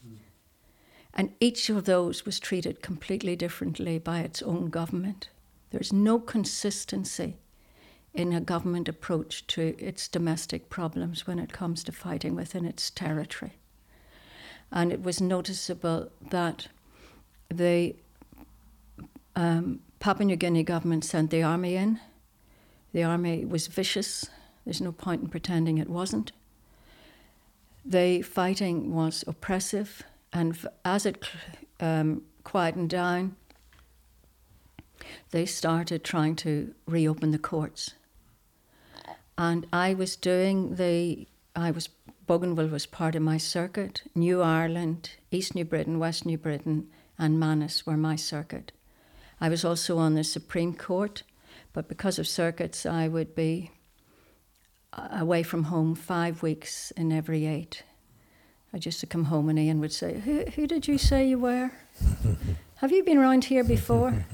[1.14, 5.30] And each of those was treated completely differently by its own government.
[5.70, 7.38] There's no consistency
[8.14, 12.90] in a government approach to its domestic problems when it comes to fighting within its
[12.90, 13.54] territory.
[14.74, 16.68] And it was noticeable that
[17.50, 17.96] the
[19.36, 22.00] um, Papua New Guinea government sent the army in
[22.94, 24.30] the army was vicious.
[24.66, 26.32] There's no point in pretending it wasn't.
[27.84, 31.28] The fighting was oppressive, and as it
[31.80, 33.36] um, quietened down,
[35.32, 37.92] they started trying to reopen the courts.
[39.38, 41.90] And I was doing the, I was,
[42.28, 44.04] Bougainville was part of my circuit.
[44.14, 48.72] New Ireland, East New Britain, West New Britain, and Manus were my circuit.
[49.42, 51.24] I was also on the Supreme Court
[51.74, 53.72] but because of circuits, I would be
[54.94, 57.84] uh, away from home five weeks in every eight.
[58.74, 61.40] I just to come home and Ian would say, "Who, who did you say you
[61.40, 61.72] were?
[62.76, 64.26] Have you been around here before?"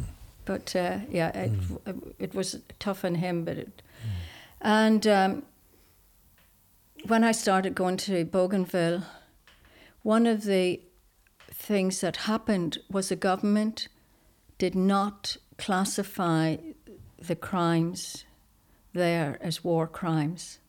[0.45, 2.13] But uh, yeah, it, mm.
[2.19, 3.43] it, was tough on him.
[3.43, 4.09] But it, mm.
[4.61, 5.43] and um,
[7.05, 9.03] when I started going to Bougainville,
[10.03, 10.81] one of the
[11.51, 13.89] things that happened was the government
[14.57, 16.57] did not classify
[17.19, 18.25] the crimes
[18.93, 20.59] there as war crimes.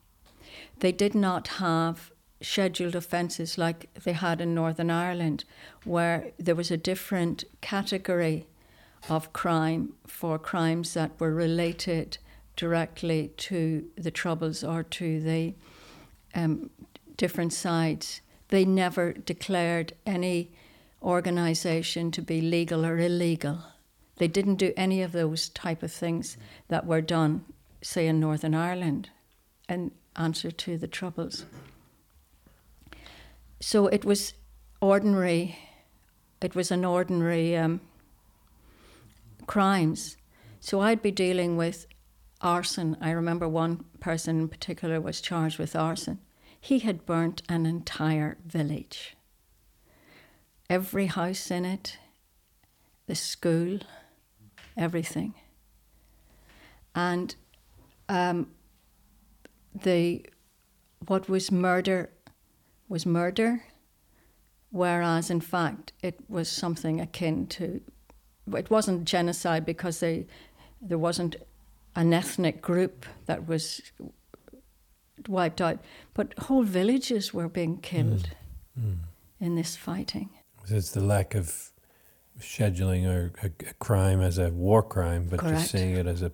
[0.81, 2.11] They did not have
[2.41, 5.45] scheduled offences like they had in Northern Ireland,
[5.85, 8.47] where there was a different category
[9.09, 12.19] of crime for crimes that were related
[12.57, 15.55] directly to the Troubles or to the
[16.35, 16.71] um,
[17.17, 18.21] different sides.
[18.49, 20.51] They never declared any
[21.03, 23.63] organization to be legal or illegal.
[24.19, 26.37] They didn't do any of those type of things
[26.69, 27.45] that were done,
[27.83, 29.11] say, in Northern Ireland,
[29.69, 31.47] in answer to the Troubles.
[33.61, 34.35] So it was
[34.81, 35.59] ordinary,
[36.41, 37.81] it was an ordinary um,
[39.47, 40.17] crimes.
[40.61, 41.87] So I'd be dealing with
[42.41, 42.97] arson.
[43.01, 46.19] I remember one person in particular was charged with arson.
[46.61, 49.17] He had burnt an entire village.
[50.69, 51.99] Every house in it,
[53.07, 53.79] the school,
[54.79, 55.35] everything.
[56.95, 57.35] And
[58.09, 58.49] um,
[59.83, 60.25] the
[61.07, 62.11] what was murder
[62.89, 63.63] was murder,
[64.71, 67.81] whereas in fact it was something akin to.
[68.57, 70.27] It wasn't genocide because they,
[70.81, 71.37] there wasn't
[71.95, 73.83] an ethnic group that was
[75.29, 75.79] wiped out,
[76.15, 78.31] but whole villages were being killed
[78.79, 78.85] Mm.
[78.93, 78.97] Mm.
[79.41, 80.31] in this fighting.
[80.65, 81.71] So it's the lack of
[82.41, 85.59] scheduling or a, a crime as a war crime, but Correct.
[85.59, 86.33] just seeing it as a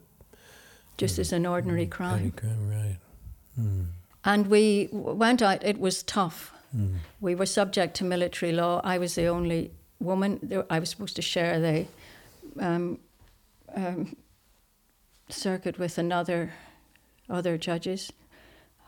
[0.96, 2.30] just as an ordinary crime.
[2.32, 2.96] crime, right?
[3.61, 3.86] Mm.
[4.24, 6.52] And we went out, it was tough.
[6.76, 6.96] Mm.
[7.20, 8.80] We were subject to military law.
[8.84, 10.64] I was the only woman.
[10.70, 11.86] I was supposed to share the
[12.61, 12.98] um,
[13.74, 14.16] um,
[15.28, 16.52] circuit with another
[17.28, 18.12] other judges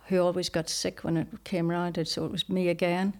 [0.08, 3.14] who always got sick when it came round, and so it was me again.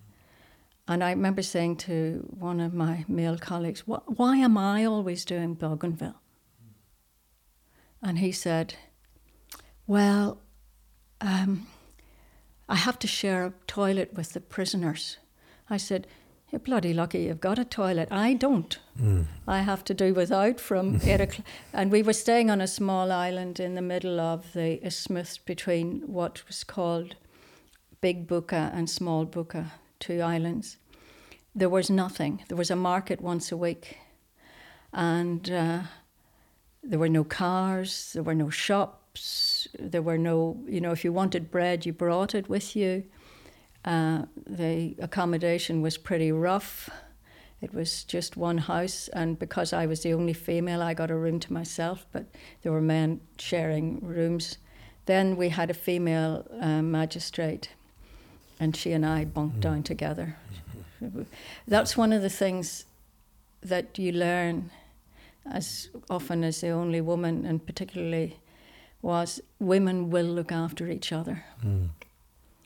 [0.89, 5.55] And I remember saying to one of my male colleagues, Why am I always doing
[5.55, 6.21] Bougainville?
[8.03, 8.75] And he said,
[9.87, 10.39] Well,
[11.21, 11.67] um,
[12.69, 15.19] I have to share a toilet with the prisoners.
[15.69, 16.07] I said,
[16.51, 18.09] You're bloody lucky you've got a toilet.
[18.13, 18.79] I don't.
[19.01, 19.27] Mm.
[19.49, 21.47] I have to do without from eight o'clock.
[21.73, 26.03] And we were staying on a small island in the middle of the isthmus between
[26.07, 27.17] what was called
[28.01, 30.79] Big Buka and Small Buka, two islands.
[31.55, 32.43] There was nothing.
[32.49, 33.99] There was a market once a week.
[34.93, 35.81] And uh,
[36.83, 41.13] there were no cars, there were no shops, there were no, you know, if you
[41.13, 43.05] wanted bread, you brought it with you.
[43.85, 46.91] Uh, the accommodation was pretty rough.
[47.61, 51.17] It was just one house, and because I was the only female, I got a
[51.17, 52.27] room to myself, but
[52.63, 54.59] there were men sharing rooms.
[55.07, 57.71] Then we had a female uh, magistrate,
[58.61, 60.37] and she and I bunked down together.
[61.69, 62.85] That's one of the things
[63.63, 64.71] that you learn
[65.51, 68.37] as often as the only woman, and particularly
[69.03, 71.91] was women will look after each other Mm.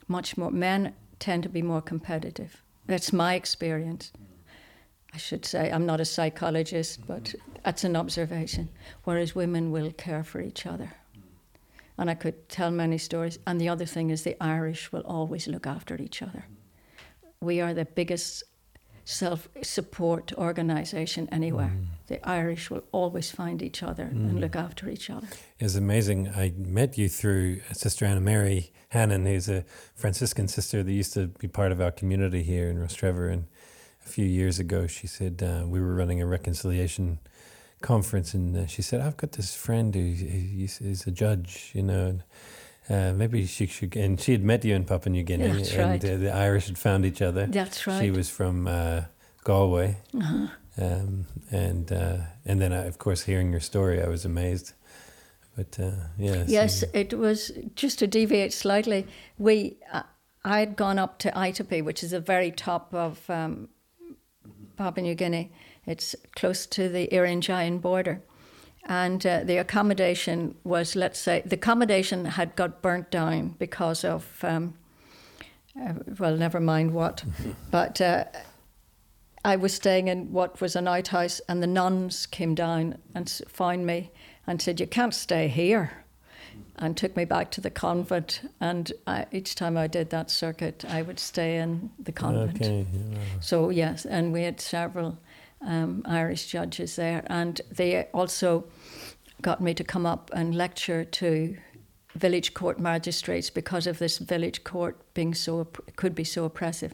[0.08, 0.50] much more.
[0.50, 2.62] Men tend to be more competitive.
[2.86, 4.12] That's my experience.
[5.12, 7.34] I should say I'm not a psychologist, but
[7.64, 8.68] that's an observation.
[9.04, 10.92] Whereas women will care for each other.
[12.00, 13.38] And I could tell many stories.
[13.46, 16.46] And the other thing is the Irish will always look after each other.
[17.42, 18.42] We are the biggest
[19.04, 21.72] self support organisation anywhere.
[22.06, 25.28] The Irish will always find each other and look after each other.
[25.58, 26.28] It's amazing.
[26.28, 31.26] I met you through Sister Anna Mary Hannon, who's a Franciscan sister that used to
[31.26, 33.30] be part of our community here in Rostrevor.
[33.30, 33.44] And
[34.06, 37.18] a few years ago, she said uh, we were running a reconciliation
[37.80, 42.06] conference, and uh, she said, "I've got this friend who is a judge, you know."
[42.06, 42.22] And,
[42.88, 46.02] uh, maybe she should, and she had met you in Papua New Guinea, That's and
[46.02, 46.04] right.
[46.04, 47.46] uh, the Irish had found each other.
[47.46, 48.00] That's right.
[48.02, 49.02] She was from uh,
[49.44, 50.46] Galway, Uh-huh.
[50.78, 54.72] um, and uh, and then I, of course hearing your story, I was amazed.
[55.56, 59.06] But uh, yes, Yes, and- it was just to deviate slightly.
[59.38, 60.02] We, uh,
[60.44, 63.68] I had gone up to Aitape, which is the very top of um,
[64.76, 65.52] Papua New Guinea.
[65.90, 68.22] It's close to the Irian Jayan border,
[68.84, 74.44] and uh, the accommodation was, let's say, the accommodation had got burnt down because of,
[74.44, 74.74] um,
[75.76, 77.24] uh, well, never mind what,
[77.70, 78.00] but.
[78.00, 78.24] Uh,
[79.42, 83.86] I was staying in what was an outhouse, and the nuns came down and found
[83.86, 84.10] me
[84.46, 86.04] and said, "You can't stay here,"
[86.76, 88.42] and took me back to the convent.
[88.60, 92.60] And I, each time I did that circuit, I would stay in the convent.
[92.60, 93.18] Okay, yeah.
[93.40, 95.16] So yes, and we had several
[95.60, 98.64] um, Irish judges there, and they also
[99.42, 101.56] got me to come up and lecture to
[102.14, 105.64] village court magistrates because of this village court being so
[105.96, 106.92] could be so oppressive,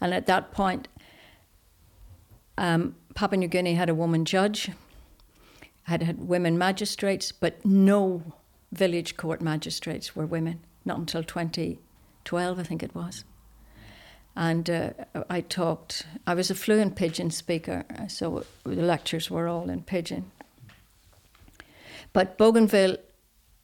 [0.00, 0.88] and at that point,
[2.56, 4.70] um, Papua New Guinea had a woman judge,
[5.84, 8.34] had had women magistrates, but no
[8.72, 10.60] village court magistrates were women.
[10.84, 13.24] Not until 2012, I think it was
[14.38, 14.90] and uh,
[15.28, 16.06] I talked.
[16.24, 20.30] I was a fluent pidgin speaker, so the lectures were all in pidgin.
[22.12, 22.98] But Bougainville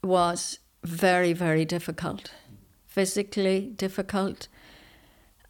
[0.02, 2.32] was very, very difficult,
[2.88, 4.48] physically difficult,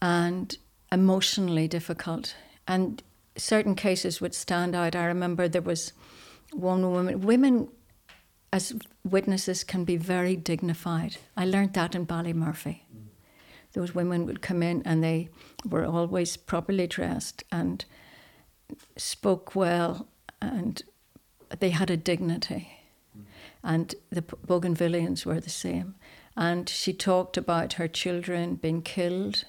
[0.03, 0.59] and
[0.93, 2.37] emotionally difficult.
[2.69, 3.03] And
[3.37, 4.95] certain cases would stand out.
[4.95, 5.95] I remember there was
[6.53, 7.69] one woman, women
[8.53, 11.17] as witnesses can be very dignified.
[11.35, 12.84] I learned that in Ballymurphy.
[13.75, 15.29] Those women would come in and they
[15.69, 17.85] were always properly dressed and
[18.97, 20.09] spoke well
[20.41, 20.83] and
[21.59, 22.81] they had a dignity.
[23.63, 25.95] And the Bougainvillians were the same.
[26.37, 29.45] And she talked about her children being killed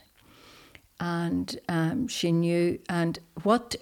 [0.99, 3.75] and um, she knew and what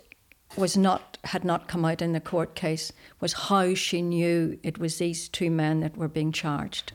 [0.57, 4.77] was not had not come out in the court case was how she knew it
[4.77, 6.93] was these two men that were being charged.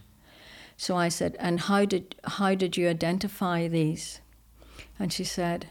[0.81, 4.20] So I said, "And how did how did you identify these?"
[4.99, 5.66] And she said,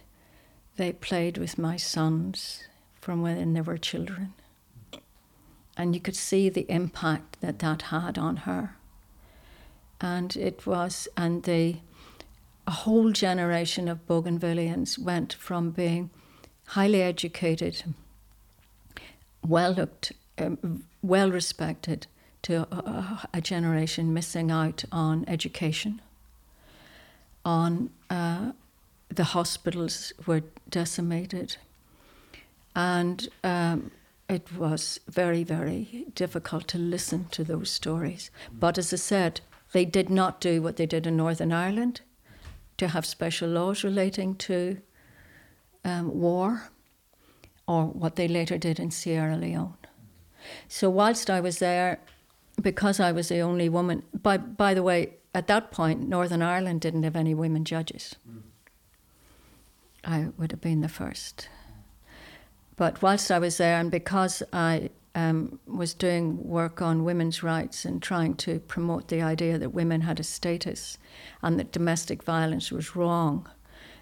[0.76, 2.66] "They played with my sons
[3.02, 4.34] from when they were children."
[5.78, 8.76] And you could see the impact that that had on her.
[10.02, 11.78] And it was, and the
[12.68, 16.10] a whole generation of Bougainvillians went from being
[16.66, 17.96] highly educated,
[19.42, 22.08] well looked, um, well respected,
[22.48, 22.62] to
[23.34, 26.02] a, generation missing out on education,
[27.44, 28.54] on uh,
[29.10, 31.58] the hospitals were decimated,
[32.74, 33.92] and um,
[34.30, 38.32] it was very, very difficult to listen to those stories.
[38.50, 39.42] But as I said,
[39.74, 42.00] they did not do what they did in Northern Ireland
[42.78, 44.78] to have special laws relating to
[45.84, 46.70] um, war
[47.68, 49.74] or what they later did in Sierra Leone.
[50.70, 52.00] So whilst I was there,
[52.62, 56.82] because I was the only woman, by, by the way, at that point, Northern Ireland
[56.82, 58.16] didn't have any women judges.
[60.04, 61.50] I would have been the first.
[62.76, 67.86] But whilst I was there, and because I um, was doing work on women's rights
[67.86, 70.98] and trying to promote the idea that women had a status
[71.42, 73.50] and that domestic violence was wrong,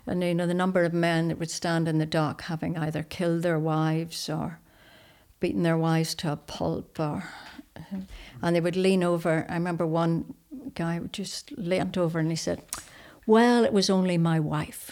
[0.05, 3.01] and you know the number of men that would stand in the dock having either
[3.01, 4.59] killed their wives or
[5.39, 7.23] beaten their wives to a pulp or
[8.41, 9.45] and they would lean over.
[9.49, 10.33] I remember one
[10.73, 12.63] guy just leant over and he said,
[13.25, 14.91] Well, it was only my wife.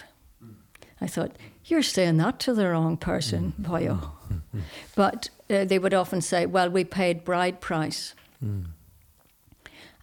[1.02, 4.12] I thought, You're saying that to the wrong person, boyo.
[4.96, 8.16] but uh, they would often say, Well, we paid bride price.
[8.44, 8.66] Mm.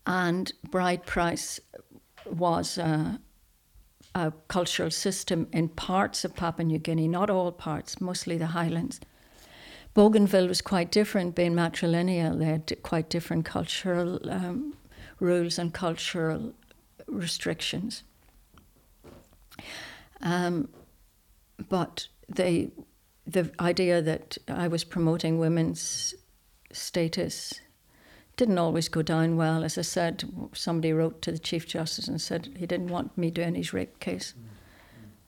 [0.06, 1.60] And bride price
[2.26, 3.18] was uh,
[4.14, 9.00] a cultural system in parts of Papua New Guinea, not all parts, mostly the highlands.
[9.94, 12.38] Bougainville was quite different, being matrilineal.
[12.38, 14.74] They had quite different cultural um,
[15.18, 16.54] rules and cultural
[17.06, 18.04] restrictions.
[20.20, 20.68] Um,
[21.68, 22.70] but they,
[23.26, 26.14] the idea that I was promoting women's
[26.72, 27.60] status
[28.36, 29.64] didn't always go down well.
[29.64, 30.24] As I said,
[30.54, 33.98] somebody wrote to the Chief Justice and said he didn't want me doing his rape
[33.98, 34.34] case.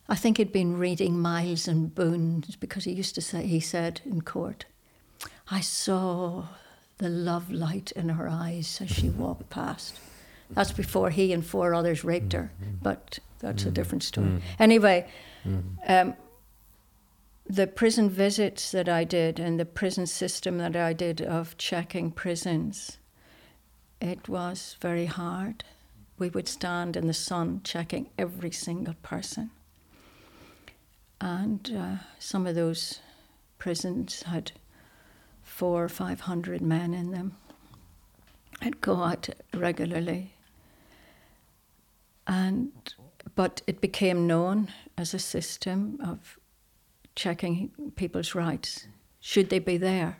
[0.09, 4.01] I think he'd been reading Mills and Boon's because he used to say, he said
[4.05, 4.65] in court,
[5.49, 6.47] I saw
[6.97, 9.99] the love light in her eyes as she walked past.
[10.49, 12.75] That's before he and four others raped her, mm-hmm.
[12.81, 13.73] but that's a mm-hmm.
[13.73, 14.27] different story.
[14.27, 14.39] Mm-hmm.
[14.59, 15.07] Anyway,
[15.87, 16.15] um,
[17.47, 22.11] the prison visits that I did and the prison system that I did of checking
[22.11, 22.97] prisons
[24.03, 25.63] it was very hard.
[26.19, 29.49] We would stand in the sun checking every single person.
[31.23, 32.99] And uh, some of those
[33.57, 34.51] prisons had
[35.41, 37.37] four or five hundred men in them.
[38.61, 40.33] I'd go out regularly.
[42.27, 42.73] And
[43.35, 44.67] but it became known
[44.97, 46.37] as a system of
[47.15, 48.87] checking people's rights.
[49.21, 50.17] Should they be there?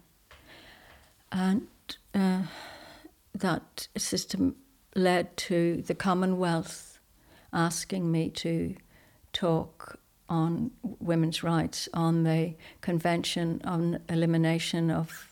[1.33, 1.67] And
[2.13, 2.43] uh,
[3.35, 4.55] that system
[4.95, 6.99] led to the Commonwealth
[7.51, 8.77] asking me to
[9.33, 9.99] talk
[10.29, 15.29] on women's rights on the Convention on Elimination of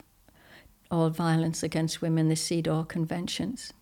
[0.89, 3.73] All Violence Against Women, the CEDAW conventions.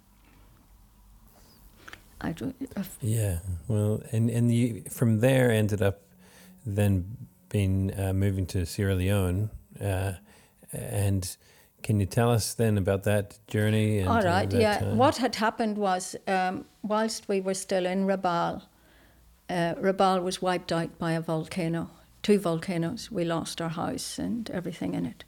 [2.21, 6.01] I do, uh, yeah, well, and and you from there ended up
[6.65, 9.49] then being uh, moving to Sierra Leone,
[9.81, 10.13] uh,
[10.73, 11.37] and
[11.81, 14.03] can you tell us then about that journey?
[14.03, 14.79] All right, yeah.
[14.79, 14.97] Time?
[14.97, 18.63] What had happened was, um, whilst we were still in Rabaul,
[19.49, 21.89] uh, Rabaul was wiped out by a volcano,
[22.21, 23.11] two volcanoes.
[23.11, 25.23] We lost our house and everything in it.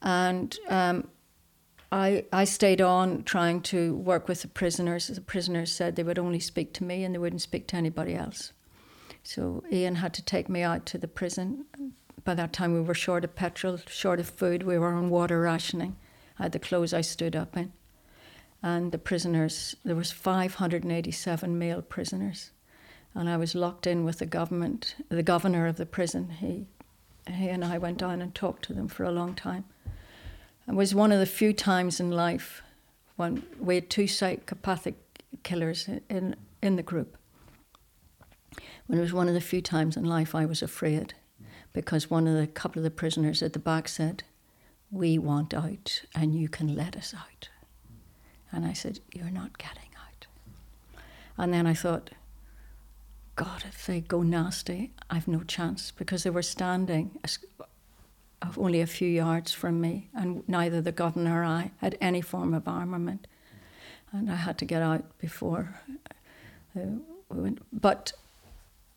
[0.00, 1.08] And um,
[1.90, 5.08] I, I stayed on trying to work with the prisoners.
[5.08, 8.14] The prisoners said they would only speak to me and they wouldn't speak to anybody
[8.14, 8.52] else.
[9.22, 11.66] So Ian had to take me out to the prison
[12.28, 14.62] by that time, we were short of petrol, short of food.
[14.62, 15.96] We were on water rationing.
[16.38, 17.72] I had the clothes I stood up in.
[18.62, 22.50] and the prisoners, there was 587 male prisoners.
[23.18, 26.30] And I was locked in with the government, the governor of the prison.
[26.38, 26.66] He,
[27.28, 29.64] he and I went down and talked to them for a long time.
[30.68, 32.62] It was one of the few times in life
[33.16, 34.94] when we had two psychopathic
[35.42, 37.16] killers in, in the group.
[38.86, 41.14] When it was one of the few times in life I was afraid
[41.72, 44.22] because one of the couple of the prisoners at the back said,
[44.92, 47.48] We want out and you can let us out.
[48.52, 50.28] And I said, You're not getting out.
[51.36, 52.10] And then I thought,
[53.38, 57.20] God, if they go nasty, I've no chance because they were standing
[58.56, 62.52] only a few yards from me, and neither the governor or I had any form
[62.52, 63.28] of armament.
[64.10, 65.80] And I had to get out before
[66.76, 66.80] uh,
[67.28, 67.60] we went.
[67.72, 68.12] But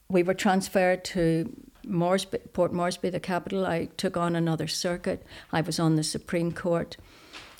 [0.10, 3.68] we were transferred to Moresby, Port Moresby, the capital.
[3.68, 5.24] I took on another circuit.
[5.52, 6.98] I was on the Supreme Court.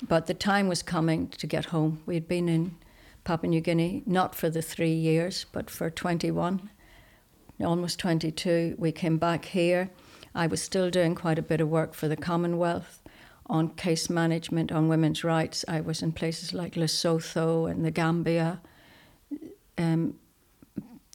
[0.02, 2.02] But the time was coming to get home.
[2.06, 2.74] We had been in
[3.22, 6.70] Papua New Guinea, not for the three years, but for 21,
[7.60, 8.76] almost 22.
[8.78, 9.90] We came back here.
[10.34, 13.02] I was still doing quite a bit of work for the Commonwealth
[13.46, 15.64] on case management on women's rights.
[15.68, 18.60] I was in places like Lesotho and the Gambia,
[19.76, 20.14] um,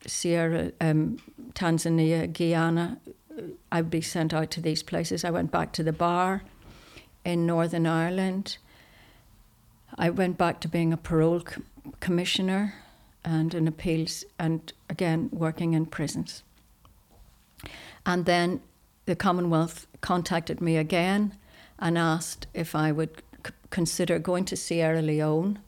[0.05, 1.17] Sierra, um,
[1.53, 2.99] Tanzania, Guyana.
[3.71, 5.23] I'd be sent out to these places.
[5.23, 6.43] I went back to the bar
[7.25, 8.57] in Northern Ireland.
[9.97, 11.61] I went back to being a parole co-
[11.99, 12.75] commissioner
[13.27, 16.43] and in appeals, and again working in prisons.
[18.05, 18.61] And then
[19.05, 21.35] the Commonwealth contacted me again
[21.77, 25.59] and asked if I would c- consider going to Sierra Leone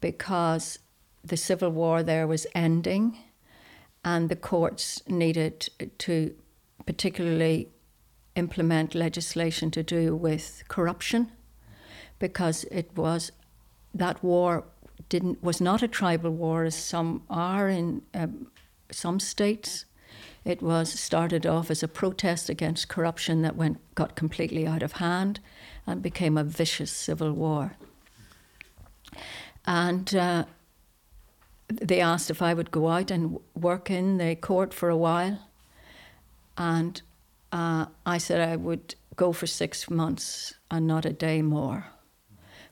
[0.00, 0.78] because
[1.22, 3.18] the civil war there was ending
[4.02, 6.34] and the courts needed to
[6.86, 7.68] particularly
[8.34, 11.30] implement legislation to do with corruption
[12.18, 13.30] because it was
[13.92, 14.64] that war
[15.08, 18.46] didn't was not a tribal war as some are in um,
[18.90, 19.84] some states.
[20.44, 24.92] It was started off as a protest against corruption that went got completely out of
[24.92, 25.40] hand
[25.86, 27.76] and became a vicious civil war.
[29.66, 30.44] And uh,
[31.68, 35.38] they asked if I would go out and work in the court for a while,
[36.58, 37.00] and
[37.52, 41.86] uh, I said I would go for six months and not a day more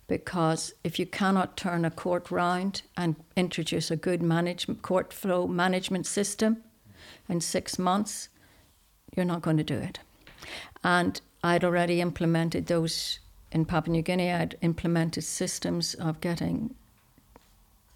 [0.06, 5.46] because if you cannot turn a court round and introduce a good management court flow
[5.46, 6.58] management system
[7.28, 8.28] in six months,
[9.16, 10.00] you're not going to do it.
[10.84, 14.32] And I'd already implemented those in Papua New Guinea.
[14.32, 16.74] I'd implemented systems of getting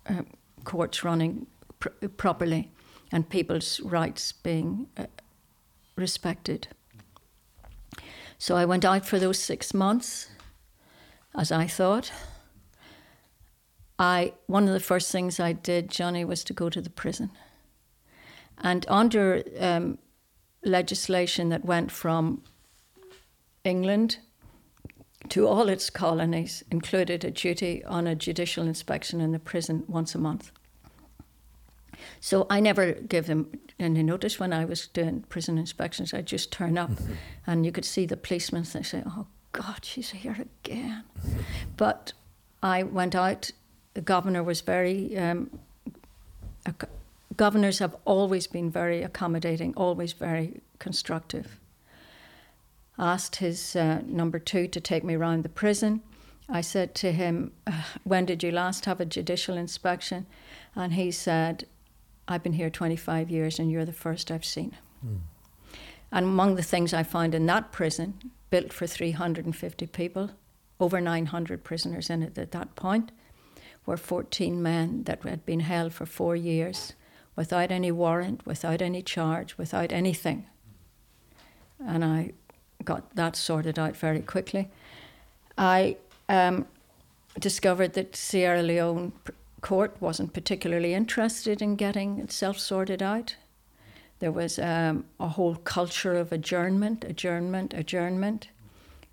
[0.08, 0.22] uh,
[0.64, 1.46] courts running
[1.78, 2.70] pr- properly
[3.12, 5.06] and people's rights being uh,
[5.96, 6.68] respected.
[8.38, 10.28] So I went out for those six months
[11.36, 12.12] as I thought.
[13.98, 17.30] I one of the first things I did, Johnny, was to go to the prison,
[18.58, 19.98] and under um,
[20.64, 22.42] legislation that went from
[23.64, 24.18] England
[25.28, 30.14] to all its colonies included a duty on a judicial inspection in the prison once
[30.14, 30.52] a month.
[32.20, 36.12] So I never gave them any notice when I was doing prison inspections.
[36.12, 37.14] I just turn up, mm-hmm.
[37.46, 38.64] and you could see the policemen.
[38.70, 39.26] They say, "Oh
[39.56, 41.04] God, she's here again.
[41.78, 42.12] But
[42.62, 43.52] I went out.
[43.94, 45.16] The governor was very.
[45.16, 45.58] Um,
[47.36, 51.58] governors have always been very accommodating, always very constructive.
[52.98, 56.02] Asked his uh, number two to take me around the prison.
[56.50, 57.52] I said to him,
[58.04, 60.26] When did you last have a judicial inspection?
[60.74, 61.66] And he said,
[62.28, 64.76] I've been here 25 years and you're the first I've seen.
[65.04, 65.20] Mm.
[66.12, 70.30] And among the things I found in that prison built for 350 people,
[70.78, 73.12] over 900 prisoners in it at that point,
[73.84, 76.94] were 14 men that had been held for four years
[77.36, 80.46] without any warrant, without any charge, without anything.
[81.84, 82.32] And I
[82.84, 84.70] got that sorted out very quickly.
[85.58, 85.96] I
[86.28, 86.66] um,
[87.38, 89.12] discovered that Sierra Leone
[89.60, 93.36] court wasn't particularly interested in getting itself sorted out.
[94.18, 98.48] There was um, a whole culture of adjournment, adjournment, adjournment.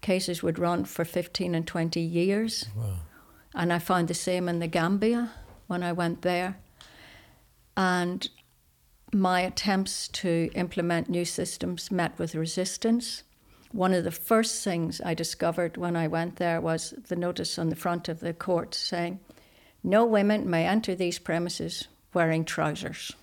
[0.02, 2.66] Cases would run for 15 and 20 years.
[2.76, 2.96] Wow.
[3.54, 5.32] And I found the same in the Gambia
[5.68, 6.58] when I went there.
[7.76, 8.30] And
[9.14, 13.24] my attempts to implement new systems met with resistance.
[13.72, 17.70] One of the first things I discovered when I went there was the notice on
[17.70, 19.20] the front of the court saying,
[19.84, 23.14] No women may enter these premises wearing trousers.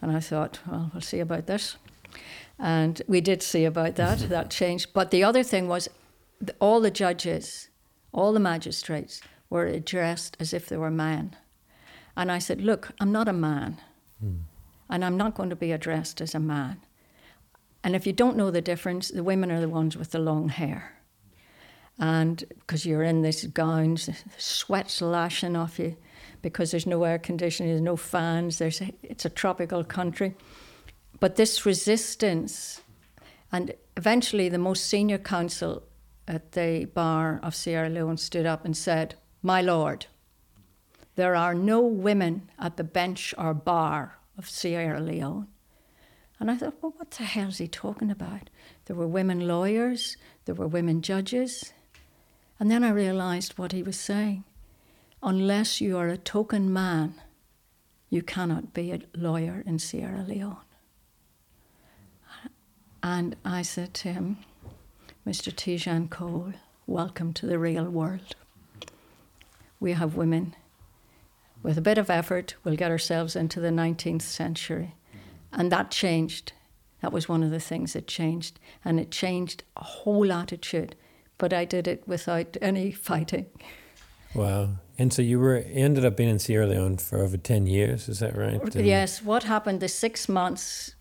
[0.00, 1.76] And I thought, well, we'll see about this.
[2.58, 4.92] And we did see about that, that changed.
[4.92, 5.88] But the other thing was
[6.60, 7.68] all the judges,
[8.12, 9.20] all the magistrates
[9.50, 11.36] were addressed as if they were men.
[12.16, 13.78] And I said, Look, I'm not a man,
[14.24, 14.38] mm.
[14.88, 16.80] and I'm not going to be addressed as a man.
[17.84, 20.48] And if you don't know the difference, the women are the ones with the long
[20.48, 20.94] hair.
[21.98, 25.96] And because you're in these gowns, sweat's lashing off you
[26.46, 30.32] because there's no air conditioning, there's no fans, there's a, it's a tropical country.
[31.18, 32.82] But this resistance,
[33.50, 35.82] and eventually the most senior counsel
[36.28, 40.06] at the bar of Sierra Leone stood up and said, My Lord,
[41.16, 45.48] there are no women at the bench or bar of Sierra Leone.
[46.38, 48.50] And I thought, well, what the hell is he talking about?
[48.84, 51.72] There were women lawyers, there were women judges.
[52.60, 54.44] And then I realized what he was saying.
[55.26, 57.14] Unless you are a token man,
[58.08, 60.56] you cannot be a lawyer in Sierra Leone.
[63.02, 64.36] And I said to him,
[65.26, 65.52] Mr.
[65.52, 66.52] Tijan Cole,
[66.86, 68.36] welcome to the real world.
[69.80, 70.54] We have women.
[71.60, 74.94] With a bit of effort, we'll get ourselves into the 19th century.
[75.52, 76.52] And that changed.
[77.02, 78.60] That was one of the things that changed.
[78.84, 80.94] And it changed a whole attitude.
[81.36, 83.46] But I did it without any fighting.
[84.34, 84.70] Wow.
[84.98, 88.20] And so you were ended up being in Sierra Leone for over 10 years, is
[88.20, 88.60] that right?
[88.74, 89.22] And yes.
[89.22, 90.96] What happened, the six months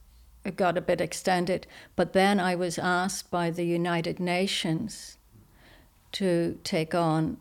[0.46, 1.66] it got a bit extended.
[1.96, 5.18] But then I was asked by the United Nations
[6.14, 7.38] to take on,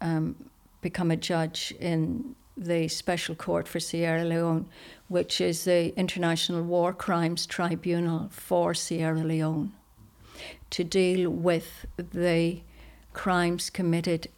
[0.00, 0.50] um,
[0.82, 4.66] become a judge in the Special Court for Sierra Leone,
[5.08, 9.72] which is the International War Crimes Tribunal for Sierra Leone,
[10.70, 12.60] to deal with the
[13.12, 14.28] crimes committed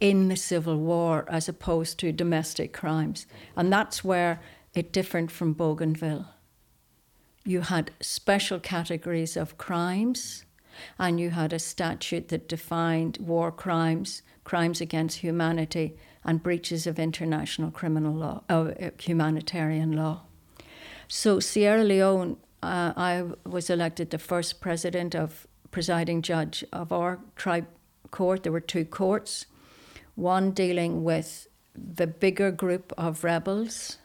[0.00, 3.26] in the civil war as opposed to domestic crimes.
[3.56, 4.40] And that's where
[4.74, 6.26] it differed from Bougainville
[7.44, 10.44] you had special categories of crimes,
[10.98, 16.98] and you had a statute that defined war crimes, crimes against humanity, and breaches of
[16.98, 20.22] international criminal law, uh, humanitarian law.
[21.08, 27.20] So Sierra Leone, uh, I was elected the first president of presiding judge of our
[27.36, 27.66] tribe
[28.10, 28.42] court.
[28.42, 29.46] There were two courts,
[30.20, 33.98] one dealing with the bigger group of rebels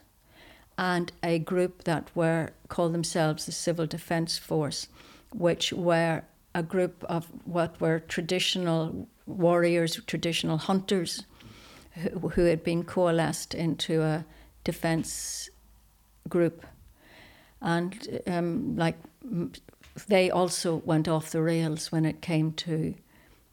[0.78, 4.88] and a group that were called themselves the Civil Defence Force,
[5.34, 6.22] which were
[6.54, 11.24] a group of what were traditional warriors, traditional hunters,
[11.92, 14.24] who, who had been coalesced into a
[14.64, 15.48] defence
[16.28, 16.64] group,
[17.60, 18.96] and um, like
[20.08, 22.94] they also went off the rails when it came to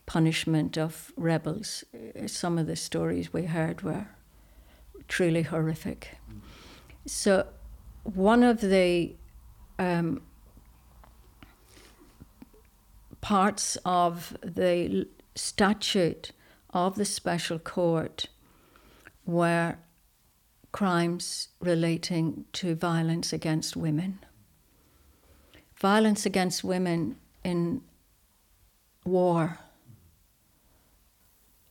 [0.06, 1.84] punishment of rebels.
[2.28, 4.08] Some of the stories we heard were
[5.08, 6.18] truly horrific.
[7.06, 7.47] So,
[8.04, 9.16] one of the
[9.80, 10.22] um,
[13.22, 16.32] parts of the statute
[16.72, 18.28] of the special court
[19.26, 19.78] were
[20.72, 24.20] crimes relating to violence against women.
[25.76, 27.82] Violence against women in
[29.06, 29.60] war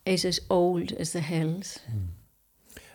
[0.04, 1.78] is as old as the hills.
[1.90, 2.06] Mm.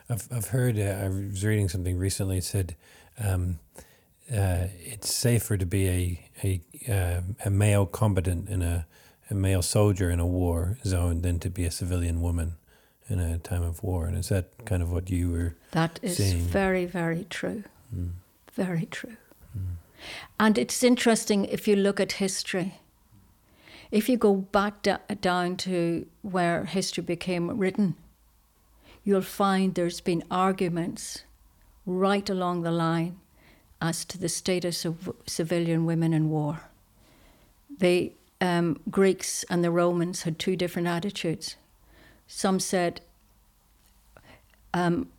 [0.10, 0.80] I've I've heard.
[0.80, 2.38] Uh, I was reading something recently.
[2.38, 2.76] It said
[3.24, 3.60] um,
[4.32, 8.86] uh, it's safer to be a a uh, a male combatant in a
[9.30, 12.54] a male soldier in a war zone than to be a civilian woman
[13.10, 14.06] in a time of war.
[14.06, 15.56] And is that kind of what you were?
[15.72, 16.40] That is saying?
[16.40, 17.64] very very true.
[17.94, 18.12] Mm.
[18.54, 19.18] Very true.
[19.58, 19.76] Mm.
[20.40, 22.80] And it's interesting if you look at history.
[23.92, 24.86] If you go back
[25.22, 27.96] down to where history became written,
[29.04, 31.24] you'll find there's been arguments
[31.86, 33.20] right along the line
[33.82, 36.64] as to the status of civilian women in war.
[37.80, 38.12] The
[38.42, 41.56] um, Greeks and the Romans had two different attitudes.
[42.28, 43.02] Some said
[44.74, 45.10] um,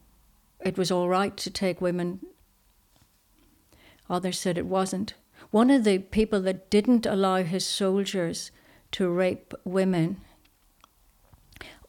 [0.60, 2.20] it was all right to take women,
[4.10, 5.14] others said it wasn't.
[5.50, 8.50] One of the people that didn't allow his soldiers
[8.92, 10.20] to rape women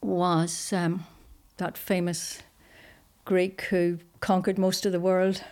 [0.00, 0.72] was.
[0.72, 1.04] Um,
[1.60, 2.42] that famous
[3.24, 5.44] Greek who conquered most of the world.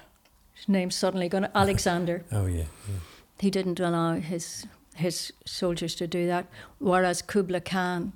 [0.55, 2.25] His name's suddenly gone Alexander.
[2.33, 3.01] oh yeah, yeah.
[3.39, 6.47] He didn't allow his his soldiers to do that,
[6.79, 8.13] whereas Kublai Khan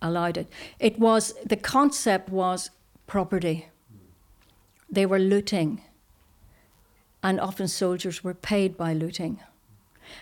[0.00, 0.46] allowed it.
[0.78, 2.70] It was the concept was
[3.08, 3.66] property.
[4.88, 5.80] They were looting,
[7.22, 9.40] and often soldiers were paid by looting,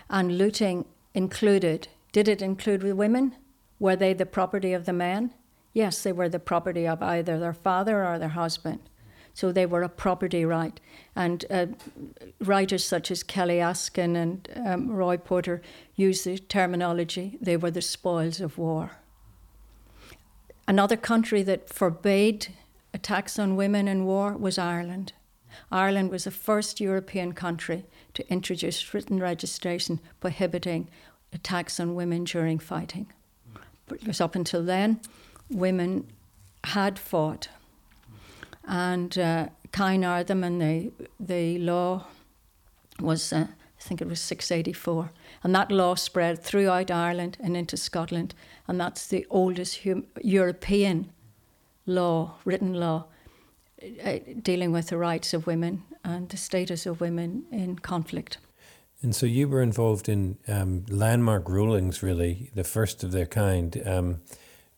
[0.09, 1.89] and looting included.
[2.11, 3.35] Did it include the women?
[3.79, 5.33] Were they the property of the man?
[5.73, 8.79] Yes, they were the property of either their father or their husband.
[9.33, 10.79] So they were a property right.
[11.15, 11.67] And uh,
[12.41, 15.61] writers such as Kelly Askin and um, Roy Porter
[15.95, 18.91] use the terminology they were the spoils of war.
[20.67, 22.47] Another country that forbade
[22.93, 25.13] attacks on women in war was Ireland.
[25.71, 27.85] Ireland was the first European country
[28.15, 30.89] to introduce written registration prohibiting
[31.33, 33.07] attacks on women during fighting.
[33.87, 34.99] Because up until then,
[35.49, 36.07] women
[36.63, 37.49] had fought.
[38.67, 42.05] And uh, Kyn-Artham and the, the law
[42.99, 45.11] was, uh, I think it was 684.
[45.43, 48.35] And that law spread throughout Ireland and into Scotland.
[48.67, 51.11] And that's the oldest hum- European
[51.85, 53.05] law, written law,
[54.03, 58.37] uh, dealing with the rights of women and the status of women in conflict.
[59.01, 63.81] And so you were involved in um, landmark rulings, really, the first of their kind,
[63.85, 64.21] um,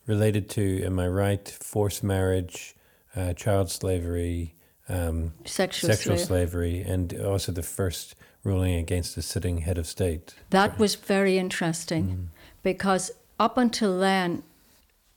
[0.05, 2.76] related to, am I right, forced marriage,
[3.15, 4.55] uh, child slavery,
[4.88, 6.28] um, Sexual, sexual slave.
[6.28, 10.36] slavery, and also the first ruling against a sitting head of state.
[10.49, 12.30] That was very interesting
[12.63, 14.43] because up until then,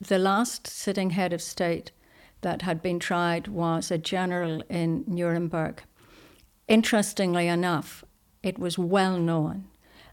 [0.00, 1.90] the last sitting head of state
[2.42, 5.82] that had been tried was a general in Nuremberg.
[6.68, 8.05] Interestingly enough,
[8.45, 9.64] it was well known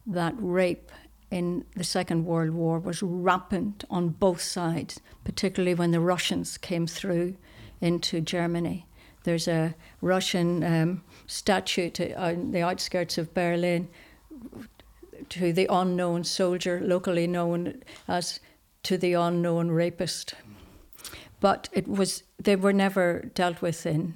[0.07, 0.91] that rape
[1.29, 6.87] in the Second World War was rampant on both sides, particularly when the Russians came
[6.87, 7.35] through
[7.81, 8.87] into Germany.
[9.23, 13.89] There's a Russian um, statue on the outskirts of Berlin
[15.29, 18.39] to the unknown soldier, locally known as
[18.83, 20.33] to the unknown rapist.
[21.39, 24.15] But it was they were never dealt with in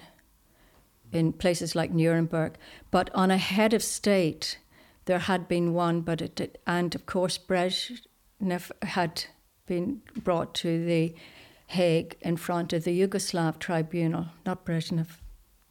[1.12, 2.58] in places like Nuremberg.
[2.92, 4.58] But on a head of state,
[5.06, 9.26] there had been one, but it did, and of course Brezhnev had
[9.66, 11.16] been brought to the
[11.68, 15.08] Hague in front of the Yugoslav tribunal, not Brezhnev,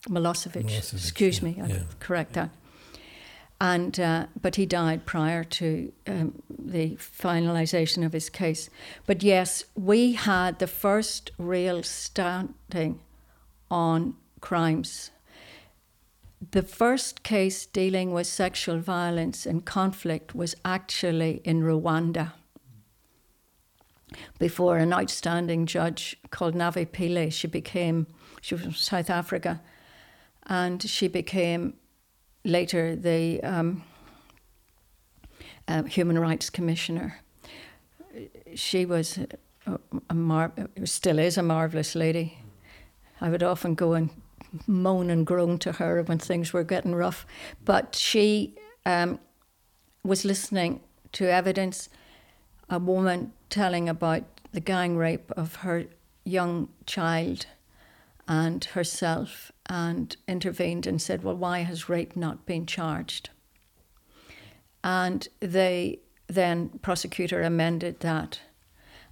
[0.08, 0.64] Milosevic.
[0.64, 1.82] Milosevic, excuse yeah, me, I yeah.
[2.00, 2.50] correct that.
[3.60, 8.68] And uh, but he died prior to um, the finalisation of his case.
[9.06, 13.00] But yes, we had the first real standing
[13.70, 15.10] on crimes.
[16.50, 22.32] The first case dealing with sexual violence and conflict was actually in Rwanda
[24.38, 27.32] before an outstanding judge called Navi Pillay.
[27.32, 28.06] She became,
[28.40, 29.60] she was from South Africa,
[30.46, 31.74] and she became
[32.44, 33.84] later the um,
[35.68, 37.20] uh, Human Rights Commissioner.
[38.54, 39.18] She was
[39.66, 39.78] a,
[40.10, 40.52] a mar-
[40.84, 42.38] still is a marvelous lady.
[43.20, 44.10] I would often go and
[44.66, 47.26] moan and groan to her when things were getting rough,
[47.64, 48.54] but she
[48.86, 49.18] um,
[50.02, 50.80] was listening
[51.12, 51.88] to evidence.
[52.70, 55.84] A woman telling about the gang rape of her
[56.24, 57.46] young child
[58.26, 63.30] and herself and intervened and said, Well, why has rape not been charged?
[64.82, 68.40] And they then, prosecutor amended that,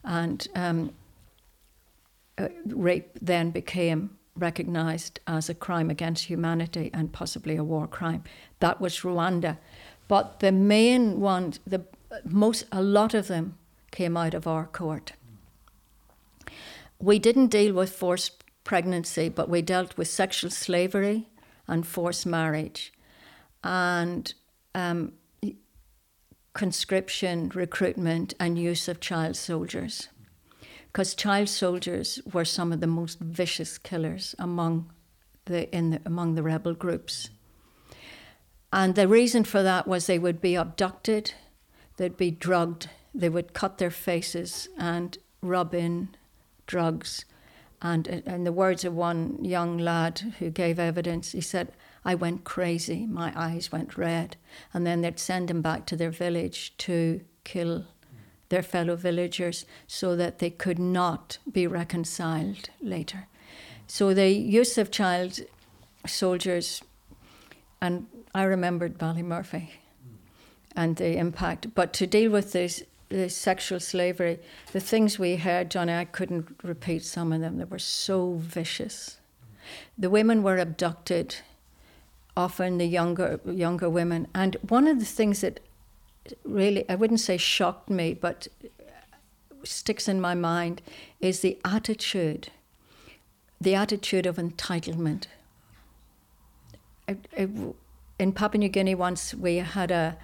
[0.03, 0.93] and um,
[2.39, 8.25] uh, rape then became recognised as a crime against humanity and possibly a war crime.
[8.61, 9.59] That was Rwanda.
[10.09, 11.85] But the main one, the
[12.25, 13.59] most, a lot of them
[13.91, 15.13] came out of our court.
[16.99, 21.29] We didn't deal with forced pregnancy, but we dealt with sexual slavery
[21.67, 22.93] and forced marriage
[23.65, 24.33] and
[24.75, 25.13] um,
[26.53, 30.09] conscription, recruitment, and use of child soldiers.
[30.93, 34.93] Because child soldiers were some of the most vicious killers among
[35.47, 37.31] the, in the, among the rebel groups.
[38.71, 41.33] And the reason for that was they would be abducted,
[41.97, 46.11] they'd be drugged, they would cut their faces and rub in
[46.67, 47.25] drugs.
[47.81, 51.73] And in the words of one young lad who gave evidence, he said,
[52.05, 54.37] I went crazy, my eyes went red.
[54.73, 57.87] And then they'd send him back to their village to kill
[58.53, 63.27] their fellow villagers so that they could not be reconciled later.
[63.87, 65.41] So the use of child
[66.07, 66.83] soldiers,
[67.81, 69.69] and I remembered Ballymurphy
[70.77, 74.39] and the impact, but to deal with this the sexual slavery,
[74.73, 77.59] the things we heard, Johnny, I couldn't repeat some of them.
[77.59, 79.19] They were so vicious.
[79.99, 81.37] The women were abducted,
[82.37, 84.29] often the younger younger women.
[84.35, 85.61] And one of the things that
[86.45, 88.49] really, I wouldn't say shocked me, but
[89.65, 90.83] sticks in my mind
[91.21, 92.49] is the attitude,
[93.61, 95.27] the attitude of entitlement.
[97.09, 97.49] I, I,
[98.19, 100.17] in Papua New Guinea, once we had a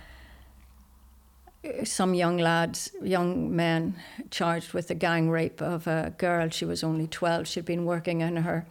[1.85, 3.97] some young lads, young men,
[4.31, 6.49] charged with the gang rape of a girl.
[6.51, 7.49] She was only 12.
[7.49, 8.65] She'd been working in her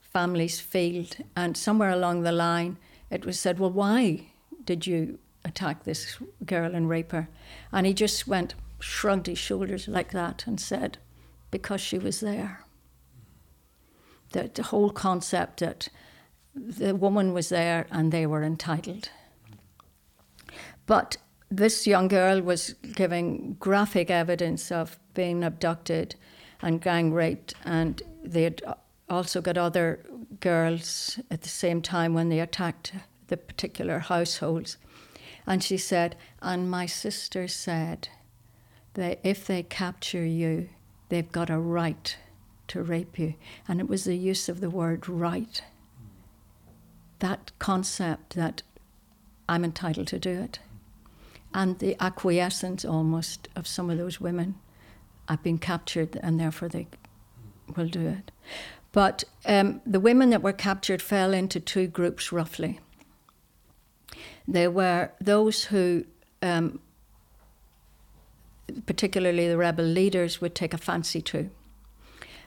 [0.00, 1.16] family's field.
[1.36, 2.78] And somewhere along the line,
[3.10, 4.28] it was said, Well, why
[4.64, 7.28] did you attack this girl and rape her?
[7.72, 10.98] And he just went, shrugged his shoulders like that and said,
[11.50, 12.64] because she was there.
[14.32, 15.88] The, the whole concept that
[16.54, 19.10] the woman was there and they were entitled.
[20.86, 21.16] But
[21.50, 26.16] this young girl was giving graphic evidence of being abducted
[26.62, 28.62] and gang raped, and they had
[29.08, 30.00] also got other
[30.40, 32.92] girls at the same time when they attacked
[33.28, 34.76] the particular households.
[35.46, 38.08] And she said, and my sister said
[38.94, 40.68] that if they capture you,
[41.08, 42.16] they've got a right
[42.68, 43.34] to rape you.
[43.68, 45.62] And it was the use of the word right.
[47.20, 48.62] That concept that
[49.48, 50.58] I'm entitled to do it.
[51.54, 54.56] And the acquiescence almost of some of those women.
[55.28, 56.88] I've been captured and therefore they
[57.76, 58.30] will do it.
[58.92, 62.80] But um, the women that were captured fell into two groups roughly.
[64.48, 66.04] There were those who,
[66.42, 66.80] um,
[68.86, 71.50] particularly the rebel leaders, would take a fancy to,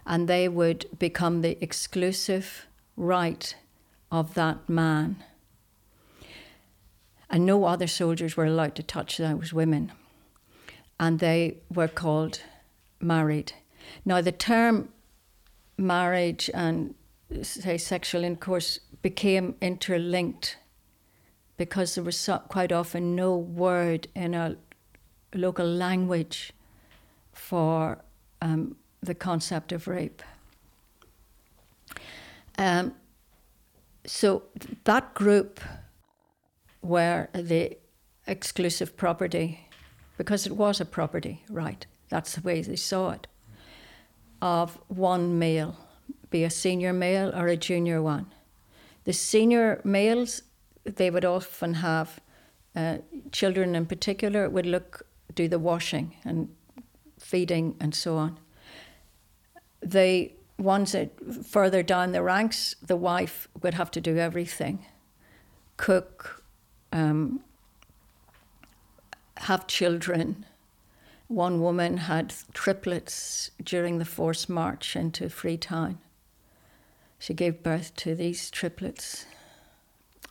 [0.06, 3.56] and they would become the exclusive right
[4.12, 5.24] of that man.
[7.30, 9.91] And no other soldiers were allowed to touch those women.
[11.00, 12.41] And they were called
[13.00, 13.54] married.
[14.04, 14.89] Now, the term
[15.78, 16.95] marriage and,
[17.41, 20.58] say, sexual intercourse became interlinked
[21.60, 24.55] because there was so, quite often no word in a
[25.36, 26.53] local language
[27.34, 27.99] for
[28.41, 30.24] um, the concept of rape.
[32.57, 32.93] Um,
[34.05, 34.43] so
[34.86, 35.60] that group
[36.82, 37.78] were the
[38.26, 39.68] exclusive property,
[40.18, 43.28] because it was a property right, that's the way they saw it,
[44.41, 45.76] of one male,
[46.30, 48.28] be a senior male or a junior one.
[49.03, 50.43] The senior males
[50.95, 52.19] they would often have
[52.75, 52.97] uh,
[53.31, 56.49] children in particular would look do the washing and
[57.19, 58.39] feeding and so on.
[59.81, 61.11] The ones that
[61.45, 64.85] further down the ranks, the wife would have to do everything,
[65.77, 66.43] cook,
[66.91, 67.41] um,
[69.37, 70.45] have children.
[71.27, 75.99] One woman had triplets during the forced march into Freetown.
[77.19, 79.25] She gave birth to these triplets.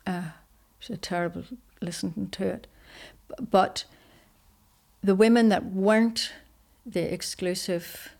[0.07, 0.31] Uh,
[0.81, 1.45] it's a terrible
[1.81, 2.67] listening to it.
[3.39, 3.85] But
[5.03, 6.33] the women that weren't
[6.85, 8.11] the exclusive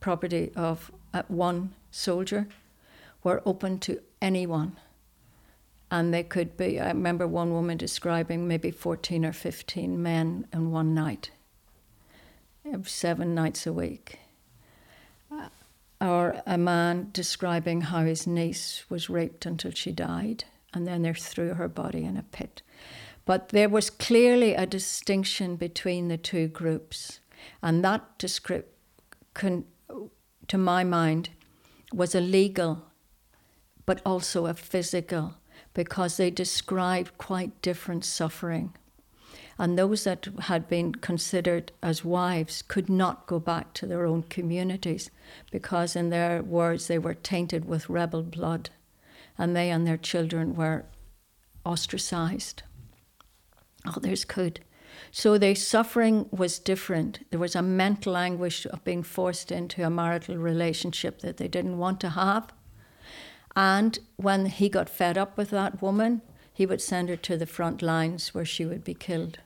[0.00, 2.46] property of uh, one soldier
[3.22, 4.76] were open to anyone.
[5.90, 10.70] And they could be, I remember one woman describing maybe 14 or 15 men in
[10.70, 11.30] one night,
[12.84, 14.18] seven nights a week.
[15.32, 15.48] Uh,
[16.00, 21.12] or a man describing how his niece was raped until she died and then they
[21.14, 22.62] threw her body in a pit.
[23.24, 27.20] But there was clearly a distinction between the two groups,
[27.62, 29.64] and that description,
[30.48, 31.30] to my mind,
[31.92, 32.86] was a legal,
[33.86, 35.34] but also a physical,
[35.74, 38.74] because they described quite different suffering.
[39.58, 44.22] And those that had been considered as wives could not go back to their own
[44.22, 45.10] communities
[45.50, 48.70] because, in their words, they were tainted with rebel blood
[49.38, 50.84] and they and their children were
[51.64, 52.62] ostracized.
[53.86, 54.60] Others could.
[55.10, 57.24] So their suffering was different.
[57.30, 61.78] There was a mental anguish of being forced into a marital relationship that they didn't
[61.78, 62.52] want to have.
[63.54, 66.22] And when he got fed up with that woman,
[66.52, 69.38] he would send her to the front lines where she would be killed.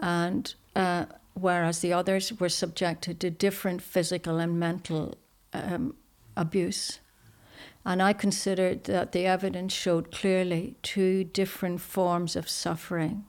[0.00, 5.16] And uh, whereas the others were subjected to different physical and mental
[5.52, 5.94] um,
[6.36, 7.00] abuse.
[7.84, 13.24] And I considered that the evidence showed clearly two different forms of suffering.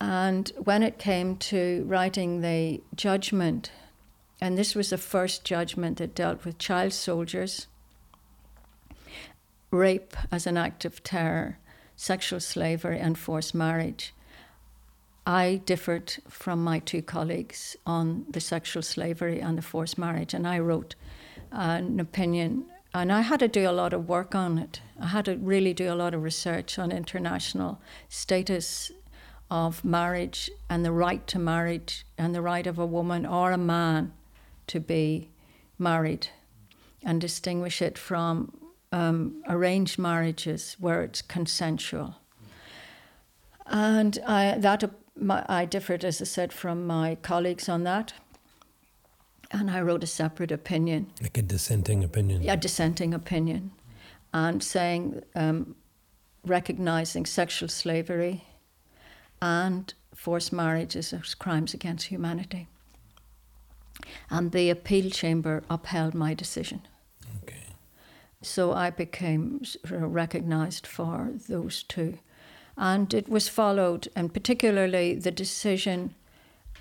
[0.00, 3.72] And when it came to writing the judgment,
[4.40, 7.66] and this was the first judgment that dealt with child soldiers,
[9.70, 11.58] rape as an act of terror,
[11.96, 14.14] sexual slavery, and forced marriage.
[15.26, 20.46] I differed from my two colleagues on the sexual slavery and the forced marriage, and
[20.46, 20.94] I wrote
[21.50, 22.66] an opinion
[22.96, 24.80] and I had to do a lot of work on it.
[24.98, 27.78] I had to really do a lot of research on international
[28.08, 28.90] status
[29.50, 33.58] of marriage and the right to marriage and the right of a woman or a
[33.58, 34.14] man
[34.68, 35.28] to be
[35.78, 36.28] married
[37.02, 38.56] and distinguish it from
[38.92, 42.16] um, arranged marriages where it's consensual.
[43.66, 44.90] And I, that
[45.48, 48.14] I differed, as I said, from my colleagues on that
[49.50, 51.12] and I wrote a separate opinion.
[51.20, 52.48] Like a dissenting opinion?
[52.48, 53.72] A dissenting opinion.
[54.32, 55.76] And saying, um,
[56.44, 58.44] recognizing sexual slavery
[59.40, 62.68] and forced marriages as crimes against humanity.
[64.30, 66.82] And the appeal chamber upheld my decision.
[67.42, 67.74] Okay.
[68.42, 72.18] So I became recognized for those two.
[72.76, 76.14] And it was followed, and particularly the decision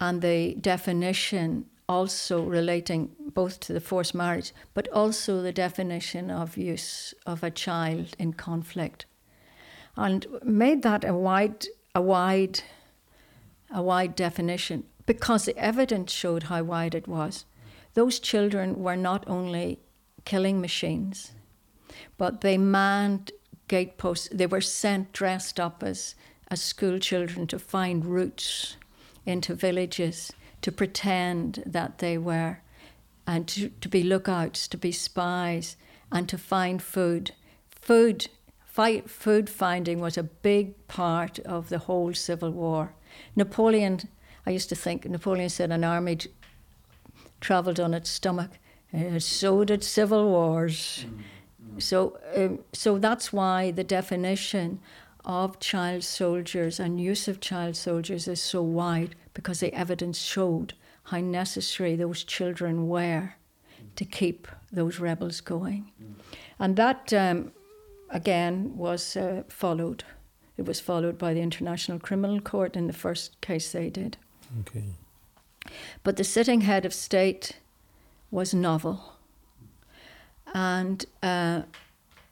[0.02, 6.58] and the definition also relating both to the forced marriage, but also the definition of
[6.58, 9.06] use of a child in conflict,
[9.96, 12.62] and made that a wide, a wide,
[13.74, 17.46] a wide definition because the evidence showed how wide it was.
[17.94, 19.80] Those children were not only
[20.26, 21.32] killing machines,
[22.18, 23.32] but they manned
[23.68, 24.30] gateposts.
[24.32, 26.16] They were sent dressed up as,
[26.50, 28.78] as school children to find routes
[29.26, 30.32] into villages
[30.66, 32.58] to pretend that they were,
[33.28, 35.78] and to, to be lookouts, to be spies,
[36.12, 37.34] and to find food.
[37.70, 38.30] Food,
[38.66, 42.96] fight, food finding was a big part of the whole Civil War.
[43.36, 44.10] Napoleon,
[44.48, 46.18] I used to think, Napoleon said an army
[47.40, 48.54] travelled on its stomach.
[48.92, 51.06] Uh, so did civil wars.
[51.08, 51.80] Mm-hmm.
[51.80, 54.80] So, um, so that's why the definition
[55.24, 60.74] of child soldiers and use of child soldiers is so wide because the evidence showed
[61.04, 63.36] how necessary those children were
[63.96, 65.92] to keep those rebels going.
[66.58, 67.52] And that, um,
[68.10, 70.04] again, was uh, followed.
[70.58, 74.18] It was followed by the International Criminal Court in the first case they did.
[74.62, 74.84] Okay.
[76.04, 77.60] But the sitting head of state
[78.32, 79.14] was novel.
[80.54, 81.64] And uh,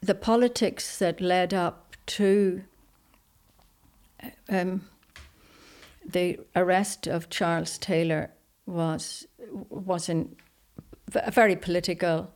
[0.00, 2.64] the politics that led up to
[4.48, 4.88] um,
[6.06, 8.30] the arrest of Charles Taylor
[8.66, 10.36] was was in
[11.14, 12.32] a very political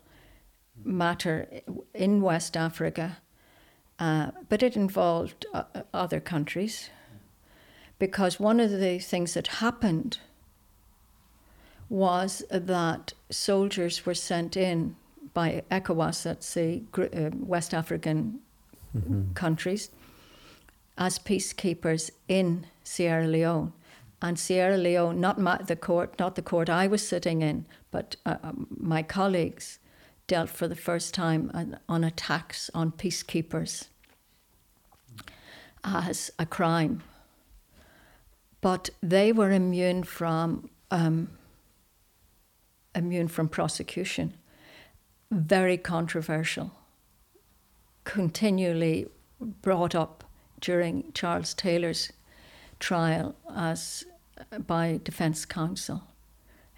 [0.85, 1.49] matter
[1.95, 3.19] in West Africa,
[3.99, 6.91] uh, but it involved uh, other countries
[7.99, 10.19] because one of the things that happened
[11.89, 14.95] was that soldiers were sent in
[15.35, 18.41] by ECOWAS, that's the uh, West African
[18.97, 19.33] mm-hmm.
[19.35, 19.91] countries,
[20.97, 23.73] as peacekeepers in Sierra Leone.
[24.21, 28.17] And Sierra Leone, not my, the court, not the court I was sitting in, but
[28.27, 29.79] uh, um, my colleagues
[30.27, 33.89] dealt for the first time on, attacks on peacekeepers
[35.85, 37.03] as a crime.
[38.61, 41.31] But they were immune from um,
[42.95, 44.35] immune from prosecution.
[45.31, 46.73] Very controversial.
[48.03, 49.07] Continually
[49.41, 50.25] brought up
[50.61, 52.13] during Charles Taylor's
[52.79, 54.05] trial as
[54.67, 56.03] by Defence Counsel.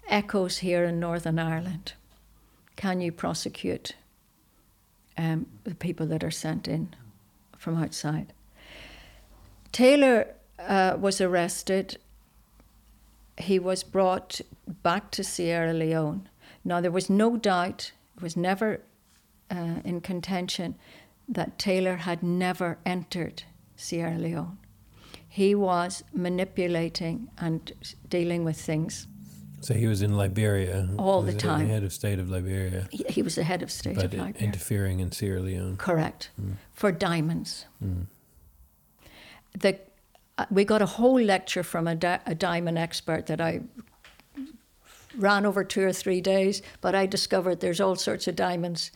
[0.07, 1.93] Echoes here in Northern Ireland.
[2.75, 3.95] Can you prosecute
[5.17, 6.95] um, the people that are sent in
[7.57, 8.33] from outside?
[9.71, 10.27] Taylor
[10.59, 11.97] uh, was arrested.
[13.37, 16.27] He was brought back to Sierra Leone.
[16.63, 18.81] Now, there was no doubt, it was never
[19.49, 20.75] uh, in contention,
[21.27, 23.43] that Taylor had never entered
[23.75, 24.57] Sierra Leone.
[25.33, 27.71] He was manipulating and
[28.09, 29.07] dealing with things.
[29.61, 31.67] So he was in Liberia all the time.
[31.67, 32.89] The head of state of Liberia.
[32.91, 34.45] He, he was the head of state but of Liberia.
[34.45, 35.77] interfering in Sierra Leone.
[35.77, 36.31] Correct.
[36.37, 36.55] Mm.
[36.73, 37.65] For diamonds.
[37.81, 38.07] Mm.
[39.57, 39.79] The
[40.37, 43.61] uh, we got a whole lecture from a, di- a diamond expert that I
[45.17, 48.91] ran over two or three days, but I discovered there's all sorts of diamonds.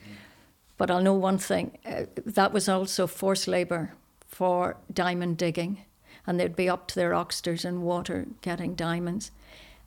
[0.75, 3.93] But I'll know one thing uh, that was also forced labour
[4.27, 5.85] for diamond digging,
[6.25, 9.31] and they'd be up to their oxters in water getting diamonds,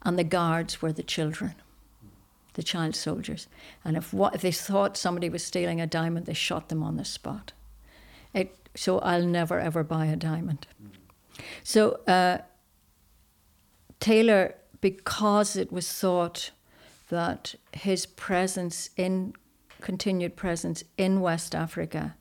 [0.03, 1.55] and the guards were the children,
[2.55, 3.49] the child soldiers.
[3.85, 6.97] And if, what, if they thought somebody was stealing a diamond, they shot them on
[6.97, 7.53] the spot.
[8.33, 10.67] It, so I'll never ever buy a diamond.
[11.65, 12.39] So uh,
[14.01, 16.51] Taylor, because it was thought
[17.09, 19.35] that his presence in
[19.81, 22.17] continued presence in West Africa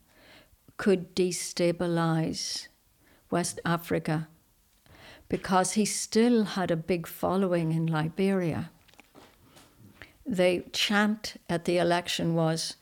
[0.77, 2.67] could destabilize
[3.29, 4.27] West Africa
[5.29, 8.69] because he still had a big following in Liberia.
[10.25, 12.75] The chant at the election was,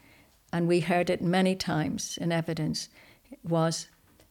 [0.51, 2.89] and we heard it many times in evidence,
[3.43, 3.87] was,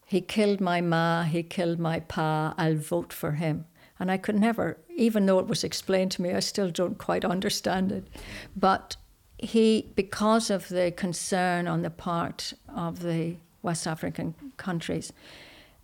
[0.06, 3.66] he killed my ma, he killed my pa, I'll vote for him.
[3.98, 7.24] And I could never, even though it was explained to me, I still don't quite
[7.24, 8.06] understand it.
[8.56, 8.96] But
[9.38, 15.12] he, because of the concern on the part of the West African countries,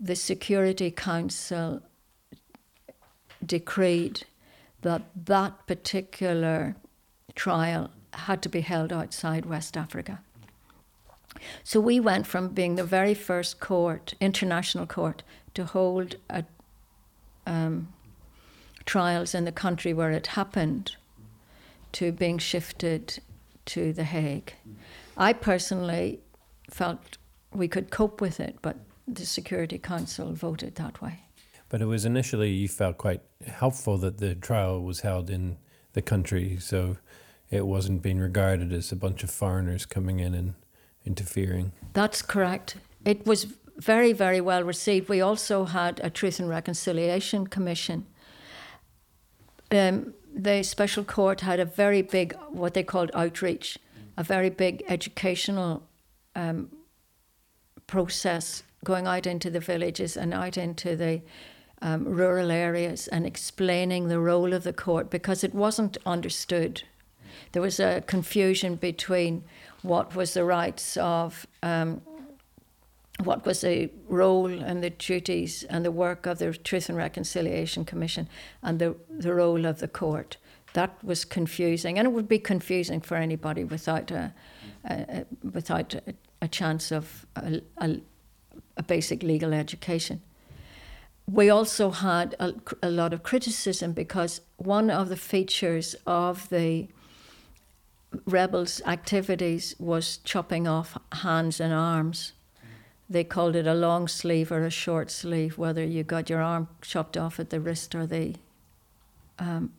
[0.01, 1.83] the Security Council
[3.45, 4.25] decreed
[4.81, 6.77] that that particular
[7.35, 10.21] trial had to be held outside West Africa.
[11.63, 15.23] So we went from being the very first court, international court,
[15.55, 16.45] to hold a,
[17.47, 17.93] um,
[18.85, 20.97] trials in the country where it happened,
[21.93, 23.21] to being shifted
[23.67, 24.55] to The Hague.
[25.17, 26.21] I personally
[26.69, 27.19] felt
[27.53, 28.77] we could cope with it, but
[29.17, 31.21] the Security Council voted that way.
[31.69, 35.57] But it was initially you felt quite helpful that the trial was held in
[35.93, 36.97] the country, so
[37.51, 40.55] it wasn't being regarded as a bunch of foreigners coming in and
[41.05, 41.73] interfering.
[41.93, 42.77] That's correct.
[43.05, 43.47] It was
[43.77, 45.09] very, very well received.
[45.09, 48.07] We also had a Truth and Reconciliation Commission.
[49.71, 53.79] Um, the special court had a very big, what they called outreach,
[54.17, 55.89] a very big educational
[56.35, 56.71] um,
[57.87, 61.23] process going out into the villages and out into the
[61.83, 66.83] um, rural areas and explaining the role of the court because it wasn't understood.
[67.53, 69.45] There was a confusion between
[69.83, 72.03] what was the rights of, um,
[73.25, 77.85] what was the role and the duties and the work of the Truth and Reconciliation
[77.85, 78.29] Commission
[78.63, 80.37] and the, the role of the court.
[80.75, 84.33] That was confusing, and it would be confusing for anybody without a,
[84.85, 88.01] a, a without a, a, chance of a, a
[88.83, 90.21] basic legal education
[91.31, 96.89] we also had a, a, lot of criticism because one of the features of the
[98.27, 102.33] rebels' activities was chopping off hands and arms.
[103.09, 106.69] They called it a long sleeve or a short sleeve, whether you got your arm
[106.81, 108.37] chopped off at the wrist or the
[109.39, 109.73] um,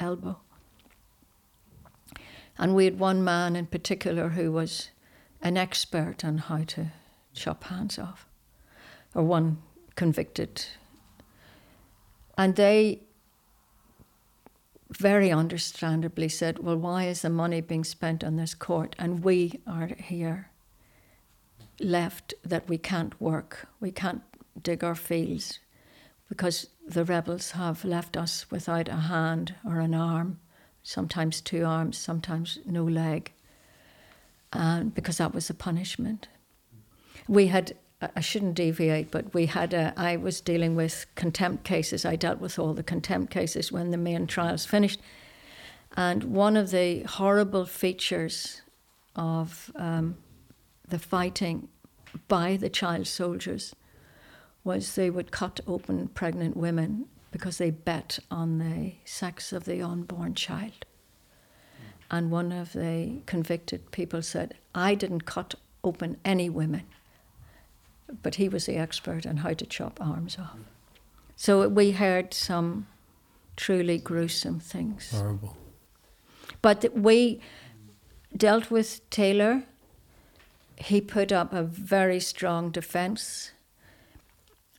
[0.00, 0.38] elbow.
[2.56, 4.90] And we had one man in particular who was
[5.40, 6.88] an expert on how to
[7.34, 8.27] chop hands off,
[9.14, 9.58] or one
[9.96, 10.64] convicted
[12.38, 13.00] and they
[14.90, 18.94] very understandably said, Well, why is the money being spent on this court?
[18.98, 20.50] And we are here
[21.80, 24.22] left that we can't work, we can't
[24.62, 25.58] dig our fields
[26.28, 30.38] because the rebels have left us without a hand or an arm,
[30.82, 33.32] sometimes two arms, sometimes no leg,
[34.52, 36.28] and because that was a punishment.
[37.26, 42.04] We had I shouldn't deviate, but we had a, I was dealing with contempt cases.
[42.04, 45.00] I dealt with all the contempt cases when the main trials finished.
[45.96, 48.62] And one of the horrible features
[49.16, 50.16] of um,
[50.86, 51.68] the fighting
[52.28, 53.74] by the child soldiers
[54.62, 59.82] was they would cut open pregnant women because they bet on the sex of the
[59.82, 60.84] unborn child.
[62.12, 66.84] And one of the convicted people said, I didn't cut open any women
[68.22, 70.58] but he was the expert on how to chop arms off.
[71.36, 72.86] So we heard some
[73.56, 75.10] truly gruesome things.
[75.10, 75.56] Horrible.
[76.62, 77.40] But we
[78.36, 79.64] dealt with Taylor.
[80.76, 83.52] He put up a very strong defense.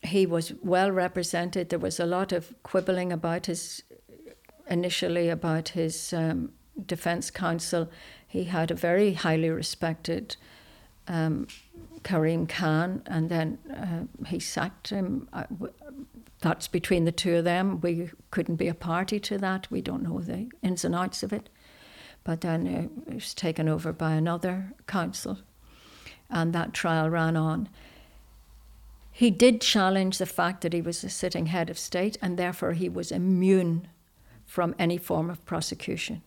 [0.02, 1.70] He was well represented.
[1.70, 3.84] There was a lot of quibbling about his,
[4.70, 6.52] initially, about his um,
[6.86, 7.90] defense counsel.
[8.28, 10.38] He had a very highly respected
[11.08, 11.48] um,
[12.04, 15.28] Karim Khan, and then uh, he sacked him.
[15.34, 15.44] Uh,
[16.42, 17.82] that's between the two of them.
[17.82, 19.70] We couldn't be a party to that.
[19.70, 21.50] We don't know the ins and outs of it.
[22.24, 22.68] But then
[23.08, 25.40] it was taken over by another counsel,
[26.30, 27.70] and that trial ran on.
[29.12, 32.74] He did challenge the fact that he was a sitting head of state, and therefore
[32.74, 33.88] he was immune
[34.46, 36.22] from any form of prosecution.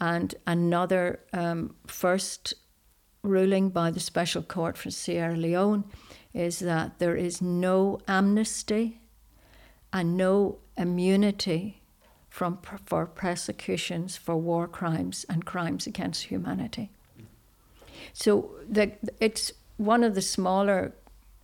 [0.00, 2.54] And another um, first
[3.22, 5.84] ruling by the Special Court for Sierra Leone
[6.32, 9.00] is that there is no amnesty
[9.92, 11.82] and no immunity
[12.28, 16.90] from for prosecutions for war crimes and crimes against humanity.
[18.12, 20.92] So the, it's one of the smaller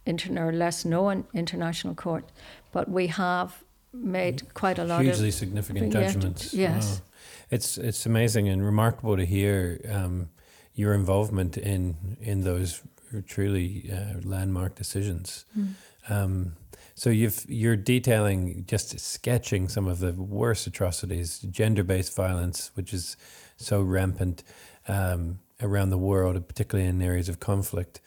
[0.07, 2.31] or less known international court,
[2.73, 6.53] but we have made quite a lot hugely of hugely significant judgments.
[6.53, 7.07] Yes, wow.
[7.51, 9.81] it's it's amazing and remarkable to hear.
[9.91, 10.29] Um,
[10.75, 12.83] your involvement in in those
[13.27, 15.45] truly uh, landmark decisions.
[15.57, 15.75] Mm.
[16.09, 16.57] Um,
[16.95, 23.17] so you've you're detailing just sketching some of the worst atrocities, gender-based violence, which is
[23.57, 24.45] so rampant
[24.89, 28.01] um, around the world, particularly in areas of conflict.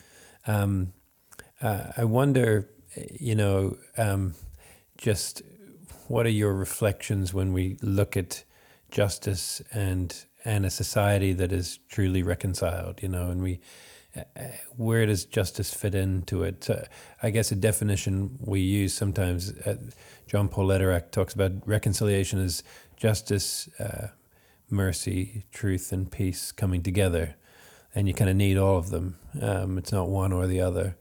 [0.45, 0.93] Um,
[1.61, 2.69] uh, I wonder,
[3.19, 4.35] you know, um,
[4.97, 5.41] just
[6.07, 8.43] what are your reflections when we look at
[8.91, 10.15] justice and
[10.47, 13.59] and a society that is truly reconciled, you know, and we,
[14.15, 14.21] uh,
[14.77, 16.63] where does justice fit into it?
[16.63, 16.87] So
[17.21, 19.75] I guess a definition we use sometimes, uh,
[20.25, 22.63] John Paul Lederach talks about reconciliation as
[22.95, 24.07] justice, uh,
[24.69, 27.35] mercy, truth, and peace coming together.
[27.93, 29.17] And you kind of need all of them.
[29.41, 30.95] Um, it's not one or the other.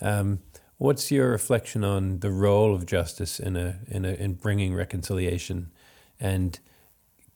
[0.00, 0.40] Um,
[0.78, 5.70] what's your reflection on the role of justice in a in a in bringing reconciliation,
[6.18, 6.58] and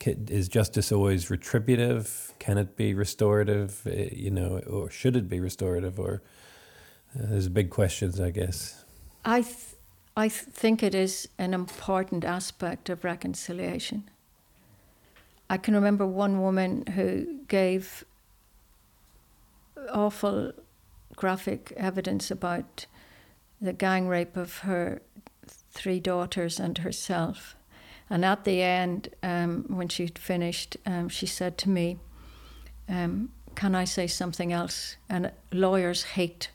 [0.06, 2.32] is justice always retributive?
[2.38, 3.82] Can it be restorative?
[3.86, 5.98] Uh, you know, or should it be restorative?
[5.98, 6.22] Or
[7.14, 8.84] uh, there's big questions, I guess.
[9.24, 9.76] I, th-
[10.16, 14.08] I th- think it is an important aspect of reconciliation.
[15.48, 18.04] I can remember one woman who gave
[19.92, 20.52] awful
[21.14, 22.86] graphic evidence about
[23.60, 25.02] the gang rape of her
[25.46, 27.54] three daughters and herself.
[28.12, 31.96] And at the end, um, when she'd finished, um, she said to me,
[32.86, 34.96] um, Can I say something else?
[35.08, 36.50] And lawyers hate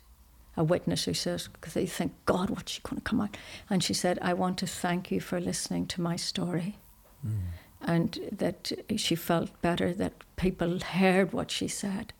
[0.55, 3.35] a witness who says, because they think, God, what's she going to come out?
[3.71, 6.77] And she said, I want to thank you for listening to my story.
[7.25, 7.39] Mm.
[7.81, 12.13] And that she felt better that people heard what she said.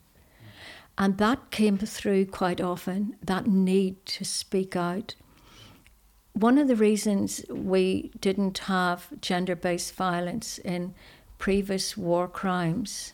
[0.97, 5.13] And that came through quite often, that need to speak out.
[6.37, 10.93] One of the reasons we didn't have gender based violence in
[11.39, 13.13] previous war crimes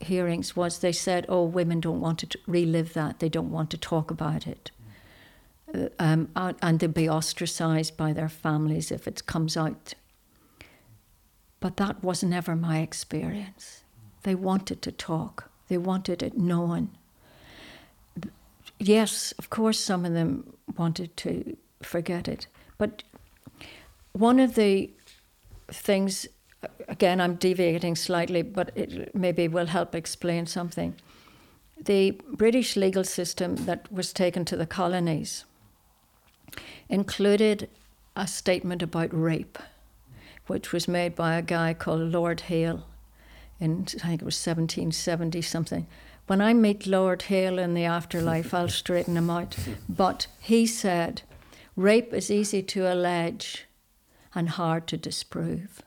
[0.00, 3.76] hearings was they said, oh, women don't want to relive that, they don't want to
[3.76, 4.70] talk about it.
[5.74, 9.92] Uh, um, and they'd be ostracized by their families if it comes out.
[11.60, 13.82] But that was never my experience.
[14.22, 15.50] They wanted to talk.
[15.68, 16.88] They wanted it known.
[18.78, 22.46] Yes, of course, some of them wanted to forget it.
[22.76, 23.02] But
[24.12, 24.90] one of the
[25.68, 26.26] things,
[26.88, 30.94] again, I'm deviating slightly, but it maybe will help explain something.
[31.80, 35.44] The British legal system that was taken to the colonies
[36.88, 37.68] included
[38.16, 39.58] a statement about rape,
[40.46, 42.84] which was made by a guy called Lord Hale
[43.60, 45.86] in I think it was 1770 something.
[46.26, 49.56] When I meet Lord Hale in the afterlife, I'll straighten him out.
[49.88, 51.22] But he said,
[51.78, 53.66] rape is easy to allege
[54.34, 55.80] and hard to disprove.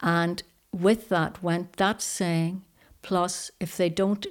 [0.00, 0.42] And
[0.72, 2.64] with that went that saying,
[3.02, 4.26] plus if they don't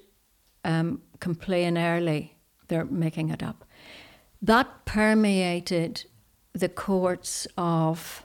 [0.64, 2.36] um, complain early,
[2.68, 3.64] they're making it up.
[4.42, 6.06] That permeated
[6.54, 8.24] the courts of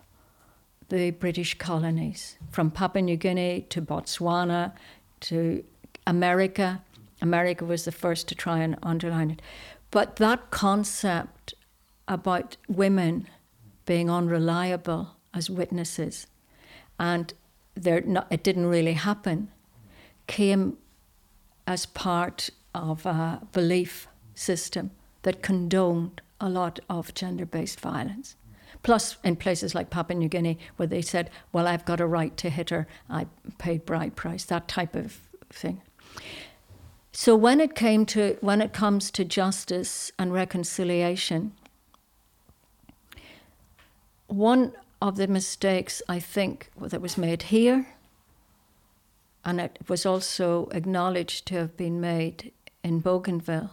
[0.89, 4.73] the British colonies, from Papua New Guinea to Botswana
[5.21, 5.63] to
[6.07, 6.83] America.
[7.21, 9.43] America was the first to try and underline it.
[9.91, 11.55] But that concept
[12.11, 13.27] about women
[13.87, 16.27] being unreliable as witnesses
[16.99, 17.33] and
[17.83, 19.51] not, it didn't really happen
[20.27, 20.77] came
[21.67, 24.91] as part of a belief system
[25.23, 28.37] that condoned a lot of gender based violence.
[28.83, 32.37] Plus, in places like Papua New Guinea, where they said, well, I've got a right
[32.39, 33.27] to hit her, I
[33.59, 35.19] paid bride price, that type of
[35.51, 35.81] thing.
[37.13, 41.53] So when it came to when it comes to justice and reconciliation,
[44.33, 47.87] one of the mistakes I think that was made here,
[49.45, 52.53] and it was also acknowledged to have been made
[52.85, 53.71] in Bougainville,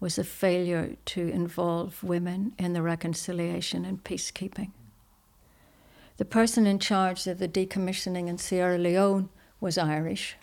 [0.00, 4.72] was a failure to involve women in the reconciliation and peacekeeping.
[6.16, 9.28] The person in charge of the decommissioning in Sierra Leone
[9.60, 10.36] was Irish,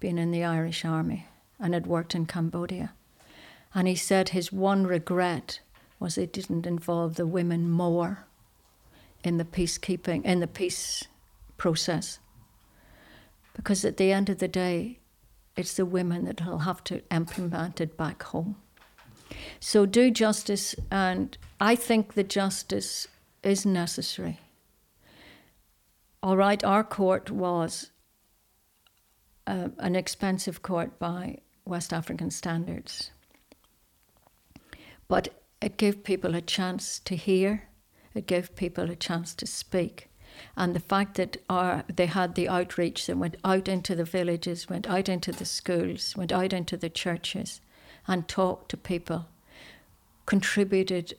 [0.00, 1.26] been in the Irish Army,
[1.58, 2.92] and had worked in Cambodia.
[3.74, 5.60] And he said his one regret
[5.98, 8.26] was it didn't involve the women more
[9.24, 11.04] in the peacekeeping, in the peace
[11.56, 12.18] process.
[13.54, 14.98] Because at the end of the day,
[15.56, 18.56] it's the women that will have to implement it back home.
[19.60, 23.08] So do justice, and I think the justice
[23.42, 24.40] is necessary.
[26.22, 27.90] All right, our court was
[29.46, 33.10] uh, an expensive court by West African standards,
[35.08, 35.28] but
[35.60, 37.68] it gave people a chance to hear,
[38.14, 40.08] it gave people a chance to speak.
[40.56, 44.68] And the fact that our, they had the outreach that went out into the villages,
[44.68, 47.60] went out into the schools, went out into the churches,
[48.06, 49.26] and talked to people
[50.26, 51.14] contributed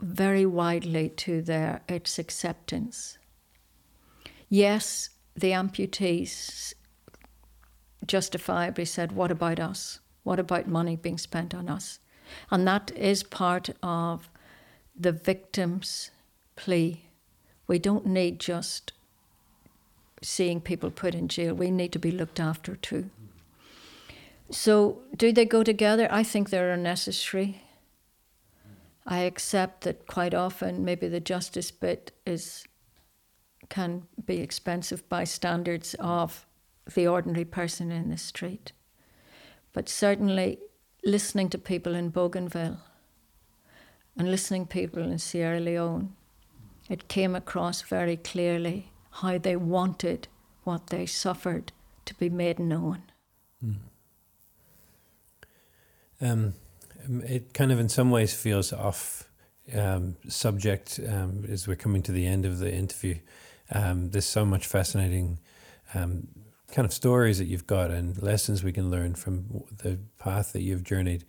[0.00, 3.18] very widely to their its acceptance.
[4.48, 6.74] Yes, the amputees
[8.06, 10.00] justifiably said, What about us?
[10.22, 11.98] What about money being spent on us?
[12.50, 14.28] And that is part of
[14.98, 16.10] the victim's
[16.58, 17.04] plea.
[17.68, 18.92] We don't need just
[20.22, 23.10] seeing people put in jail, we need to be looked after too.
[24.50, 26.08] So, do they go together?
[26.10, 27.62] I think they're necessary.
[29.06, 32.64] I accept that quite often maybe the justice bit is
[33.68, 36.46] can be expensive by standards of
[36.94, 38.72] the ordinary person in the street.
[39.72, 40.58] But certainly
[41.04, 42.78] listening to people in Bougainville
[44.16, 46.14] and listening to people in Sierra Leone,
[46.88, 50.28] it came across very clearly how they wanted
[50.64, 51.72] what they suffered
[52.04, 53.02] to be made known.
[53.64, 53.76] Mm.
[56.20, 56.54] Um,
[57.24, 59.28] it kind of, in some ways, feels off
[59.74, 63.18] um, subject um, as we're coming to the end of the interview.
[63.70, 65.38] Um, there's so much fascinating
[65.94, 66.28] um,
[66.72, 70.62] kind of stories that you've got and lessons we can learn from the path that
[70.62, 71.24] you've journeyed.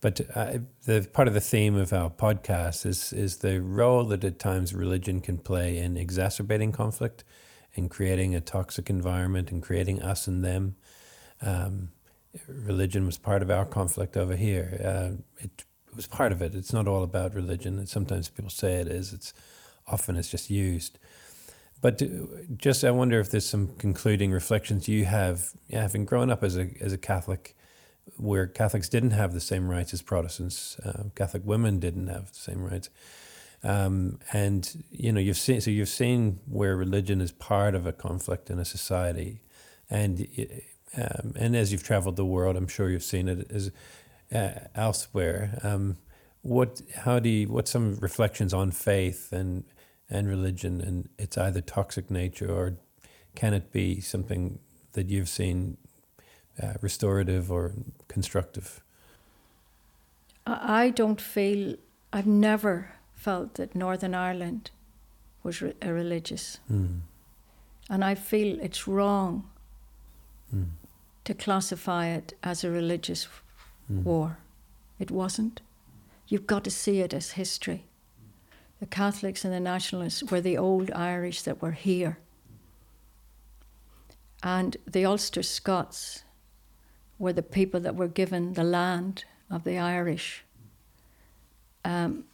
[0.00, 4.24] But uh, the part of the theme of our podcast is is the role that
[4.24, 7.22] at times religion can play in exacerbating conflict,
[7.74, 10.76] in creating a toxic environment, and creating us and them.
[11.42, 11.90] Um,
[12.48, 14.80] religion was part of our conflict over here.
[14.82, 15.64] Uh, it
[15.94, 16.54] was part of it.
[16.54, 17.84] It's not all about religion.
[17.86, 19.12] sometimes people say it is.
[19.12, 19.34] It's
[19.86, 20.98] often it's just used.
[21.82, 22.02] But
[22.58, 26.70] just I wonder if there's some concluding reflections you have, having grown up as a
[26.80, 27.56] as a Catholic,
[28.16, 30.78] where Catholics didn't have the same rights as Protestants.
[30.80, 32.90] Uh, Catholic women didn't have the same rights,
[33.62, 37.92] um, and you know you've seen so you've seen where religion is part of a
[37.92, 39.40] conflict in a society,
[39.88, 40.26] and
[40.96, 43.70] um, and as you've traveled the world, I'm sure you've seen it as
[44.34, 45.58] uh, elsewhere.
[45.62, 45.98] Um,
[46.42, 49.64] what how do you what some reflections on faith and
[50.08, 52.78] and religion and its either toxic nature or
[53.34, 54.58] can it be something
[54.92, 55.76] that you've seen
[56.62, 57.72] uh, restorative or
[58.08, 58.80] constructive?
[60.46, 61.76] I don't feel,
[62.12, 64.70] I've never felt that Northern Ireland
[65.42, 66.58] was re- a religious.
[66.70, 67.00] Mm.
[67.88, 69.48] And I feel it's wrong
[70.54, 70.66] mm.
[71.24, 73.28] to classify it as a religious
[73.92, 74.02] mm.
[74.02, 74.38] war.
[74.98, 75.60] It wasn't.
[76.28, 77.84] You've got to see it as history.
[78.80, 82.18] The Catholics and the Nationalists were the old Irish that were here.
[84.42, 86.24] And the Ulster Scots
[87.20, 90.42] were the people that were given the land of the Irish
[91.84, 92.24] um,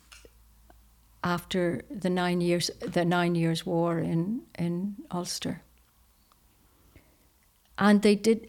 [1.22, 5.60] after the nine years the nine years war in in Ulster.
[7.76, 8.48] And they did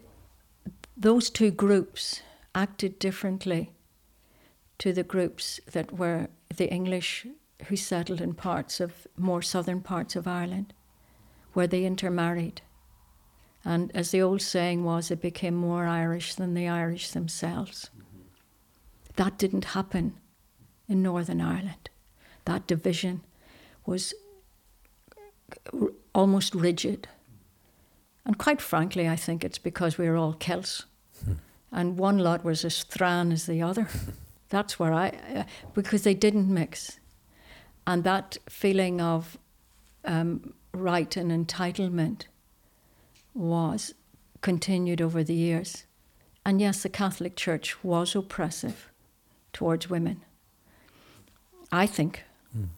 [0.96, 2.22] those two groups
[2.54, 3.72] acted differently
[4.78, 7.26] to the groups that were the English
[7.66, 10.72] who settled in parts of more southern parts of Ireland,
[11.52, 12.62] where they intermarried.
[13.64, 17.90] And as the old saying was, it became more Irish than the Irish themselves.
[19.16, 20.14] That didn't happen
[20.88, 21.90] in Northern Ireland.
[22.44, 23.22] That division
[23.84, 24.14] was
[26.14, 27.08] almost rigid.
[28.24, 30.84] And quite frankly, I think it's because we were all Celts.
[31.72, 33.88] and one lot was as Thran as the other.
[34.50, 35.44] That's where I, uh,
[35.74, 37.00] because they didn't mix.
[37.86, 39.38] And that feeling of
[40.04, 42.24] um, right and entitlement
[43.34, 43.94] was
[44.40, 45.84] continued over the years.
[46.44, 48.90] And yes, the Catholic Church was oppressive
[49.52, 50.22] towards women.
[51.70, 52.24] I think
[52.56, 52.68] mm.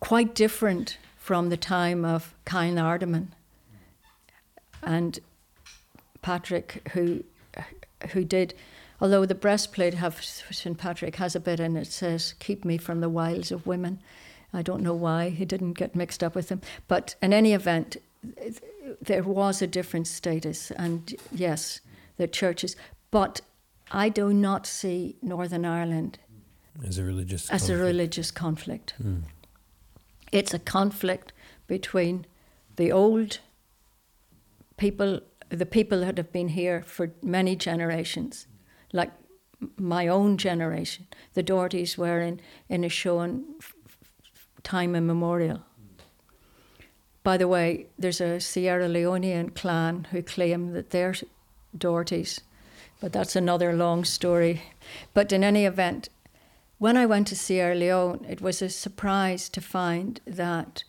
[0.00, 3.28] quite different from the time of Cathal Ardaman
[4.82, 5.18] and
[6.22, 7.24] Patrick, who
[8.12, 8.54] who did
[9.00, 10.76] Although the breastplate of St.
[10.76, 13.98] Patrick has a bit in it says, Keep me from the wiles of women.
[14.52, 16.60] I don't know why he didn't get mixed up with them.
[16.88, 17.96] But in any event,
[19.00, 20.70] there was a different status.
[20.72, 21.80] And yes,
[22.16, 22.76] the churches.
[23.10, 23.40] But
[23.90, 26.18] I do not see Northern Ireland
[26.86, 27.80] as a religious as conflict.
[27.80, 28.94] a religious conflict.
[29.02, 29.22] Mm.
[30.32, 31.32] It's a conflict
[31.66, 32.26] between
[32.76, 33.40] the old
[34.76, 38.46] people, the people that have been here for many generations,
[38.92, 39.10] like
[39.76, 41.06] my own generation.
[41.34, 43.44] The Dohertys were in, in Inishowen
[44.62, 45.62] time immemorial.
[47.22, 51.14] By the way, there's a Sierra Leonean clan who claim that they're
[51.76, 52.40] Dohertys,
[53.00, 54.62] but that's another long story.
[55.12, 56.08] But in any event,
[56.78, 60.84] when I went to Sierra Leone, it was a surprise to find that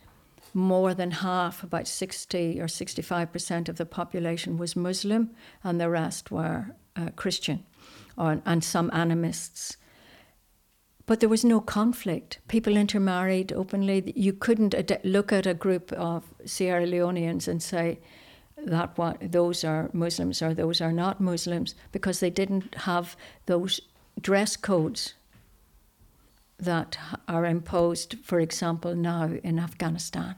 [0.53, 5.31] more than half, about 60 or 65% of the population was Muslim,
[5.63, 7.65] and the rest were uh, Christian
[8.17, 9.77] or, and some animists.
[11.11, 12.39] But there was no conflict.
[12.47, 14.13] People intermarried openly.
[14.15, 17.99] You couldn't ad- look at a group of Sierra Leoneans and say
[18.55, 23.81] that those are Muslims or those are not Muslims because they didn't have those
[24.21, 25.15] dress codes
[26.57, 26.97] that
[27.27, 30.35] are imposed, for example, now in Afghanistan.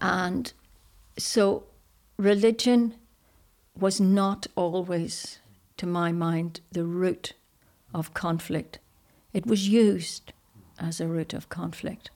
[0.00, 0.52] And
[1.18, 1.64] so
[2.16, 2.94] religion
[3.76, 5.40] was not always
[5.78, 7.32] to my mind, the root
[7.94, 8.78] of conflict.
[9.32, 10.32] It was used
[10.78, 12.10] as a root of conflict.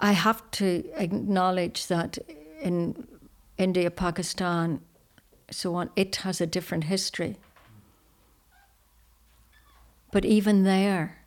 [0.00, 2.18] I have to acknowledge that
[2.60, 3.06] in
[3.56, 4.80] India, Pakistan,
[5.50, 7.36] so on, it has a different history.
[10.12, 11.18] But even there,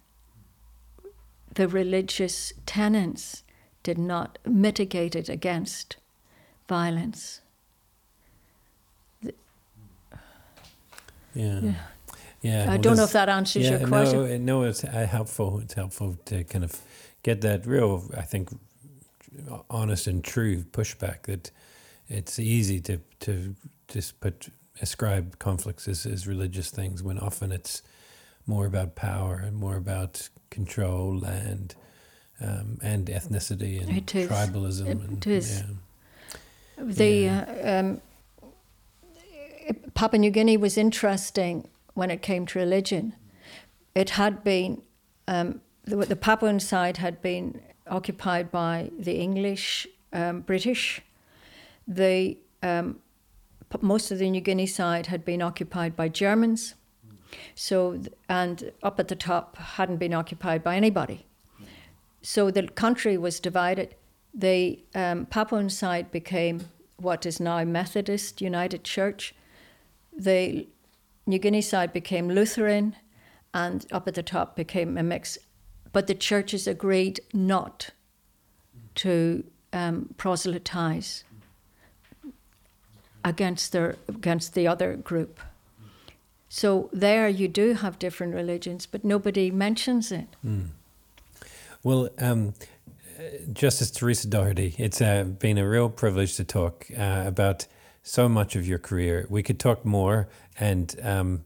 [1.53, 3.43] the religious tenets
[3.83, 5.97] did not mitigate it against
[6.67, 7.40] violence.
[11.33, 11.59] Yeah.
[11.61, 11.73] yeah.
[12.41, 12.63] yeah.
[12.63, 14.45] I well, don't know if that answers yeah, your question.
[14.45, 15.59] No, no, it's uh, helpful.
[15.59, 16.79] It's helpful to kind of
[17.23, 18.49] get that real, I think,
[19.69, 21.51] honest and true pushback that
[22.09, 23.55] it's easy to, to
[23.87, 24.49] just put
[24.81, 27.83] ascribe conflicts as, as religious things when often it's
[28.47, 31.75] more about power and more about control and
[32.41, 34.87] um, and ethnicity and tribalism.
[34.87, 35.59] It and, is.
[35.59, 36.83] Yeah.
[36.83, 37.45] The yeah.
[37.63, 38.01] Uh, um,
[39.73, 43.15] Papua New Guinea was interesting when it came to religion.
[43.93, 44.81] It had been
[45.27, 51.01] um, the, the, Papuan side had been occupied by the English, um, British.
[51.87, 52.99] The um,
[53.81, 56.75] most of the New Guinea side had been occupied by Germans.
[57.55, 61.25] So, and up at the top hadn't been occupied by anybody.
[62.21, 63.95] So the country was divided.
[64.33, 66.65] The um, Papuan side became
[66.97, 69.33] what is now Methodist United Church.
[70.21, 70.67] The
[71.25, 72.95] New Guinea side became Lutheran,
[73.53, 75.39] and up at the top became a mix.
[75.91, 77.89] But the churches agreed not
[78.95, 79.43] to
[79.73, 81.23] um, proselytize
[83.25, 85.39] against their against the other group.
[86.49, 90.27] So there you do have different religions, but nobody mentions it.
[90.45, 90.67] Mm.
[91.81, 92.53] Well, um,
[93.53, 97.67] Justice Teresa Doherty, it's uh, been a real privilege to talk uh, about
[98.03, 99.25] so much of your career.
[99.29, 100.29] We could talk more,
[100.59, 101.43] and um,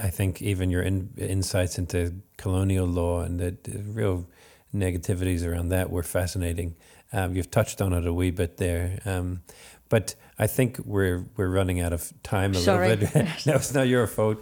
[0.00, 4.26] I think even your in, insights into colonial law and the, the, real
[4.74, 6.76] negativities around that were fascinating.
[7.12, 8.98] Um, you've touched on it a wee bit there.
[9.04, 9.42] Um,
[9.88, 12.88] but I think we're we're running out of time a Sorry.
[12.88, 13.26] little bit.
[13.46, 14.38] no, it's not your fault.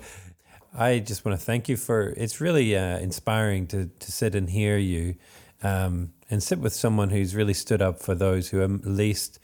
[0.72, 2.14] I just want to thank you for.
[2.16, 5.16] It's really uh, inspiring to to sit and hear you,
[5.62, 9.40] um, and sit with someone who's really stood up for those who are least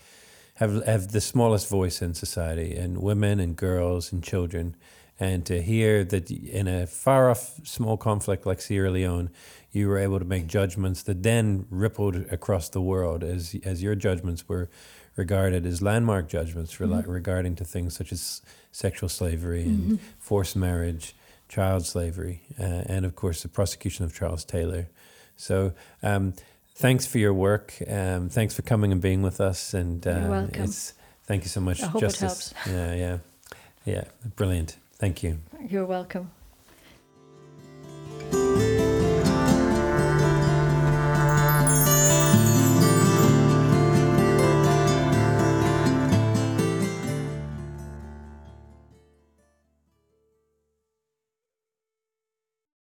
[0.56, 4.74] have have the smallest voice in society, and women and girls and children,
[5.20, 9.30] and to hear that in a far off small conflict like Sierra Leone,
[9.72, 13.94] you were able to make judgments that then rippled across the world as as your
[13.94, 14.68] judgments were
[15.16, 17.10] regarded as landmark judgments for mm-hmm.
[17.10, 18.42] regarding to things such as
[18.72, 19.96] sexual slavery and mm-hmm.
[20.18, 21.14] forced marriage,
[21.48, 24.88] child slavery, uh, and of course the prosecution of Charles Taylor.
[25.36, 25.72] So.
[26.02, 26.32] Um,
[26.76, 27.74] thanks for your work.
[27.88, 29.74] Um, thanks for coming and being with us.
[29.74, 30.66] And uh, You're welcome.
[31.24, 32.52] thank you so much, I hope Justice.
[32.52, 32.70] It helps.
[32.70, 33.18] Yeah, yeah,
[33.84, 34.04] yeah.
[34.36, 34.76] Brilliant.
[34.98, 35.38] Thank you.
[35.68, 36.30] You're welcome.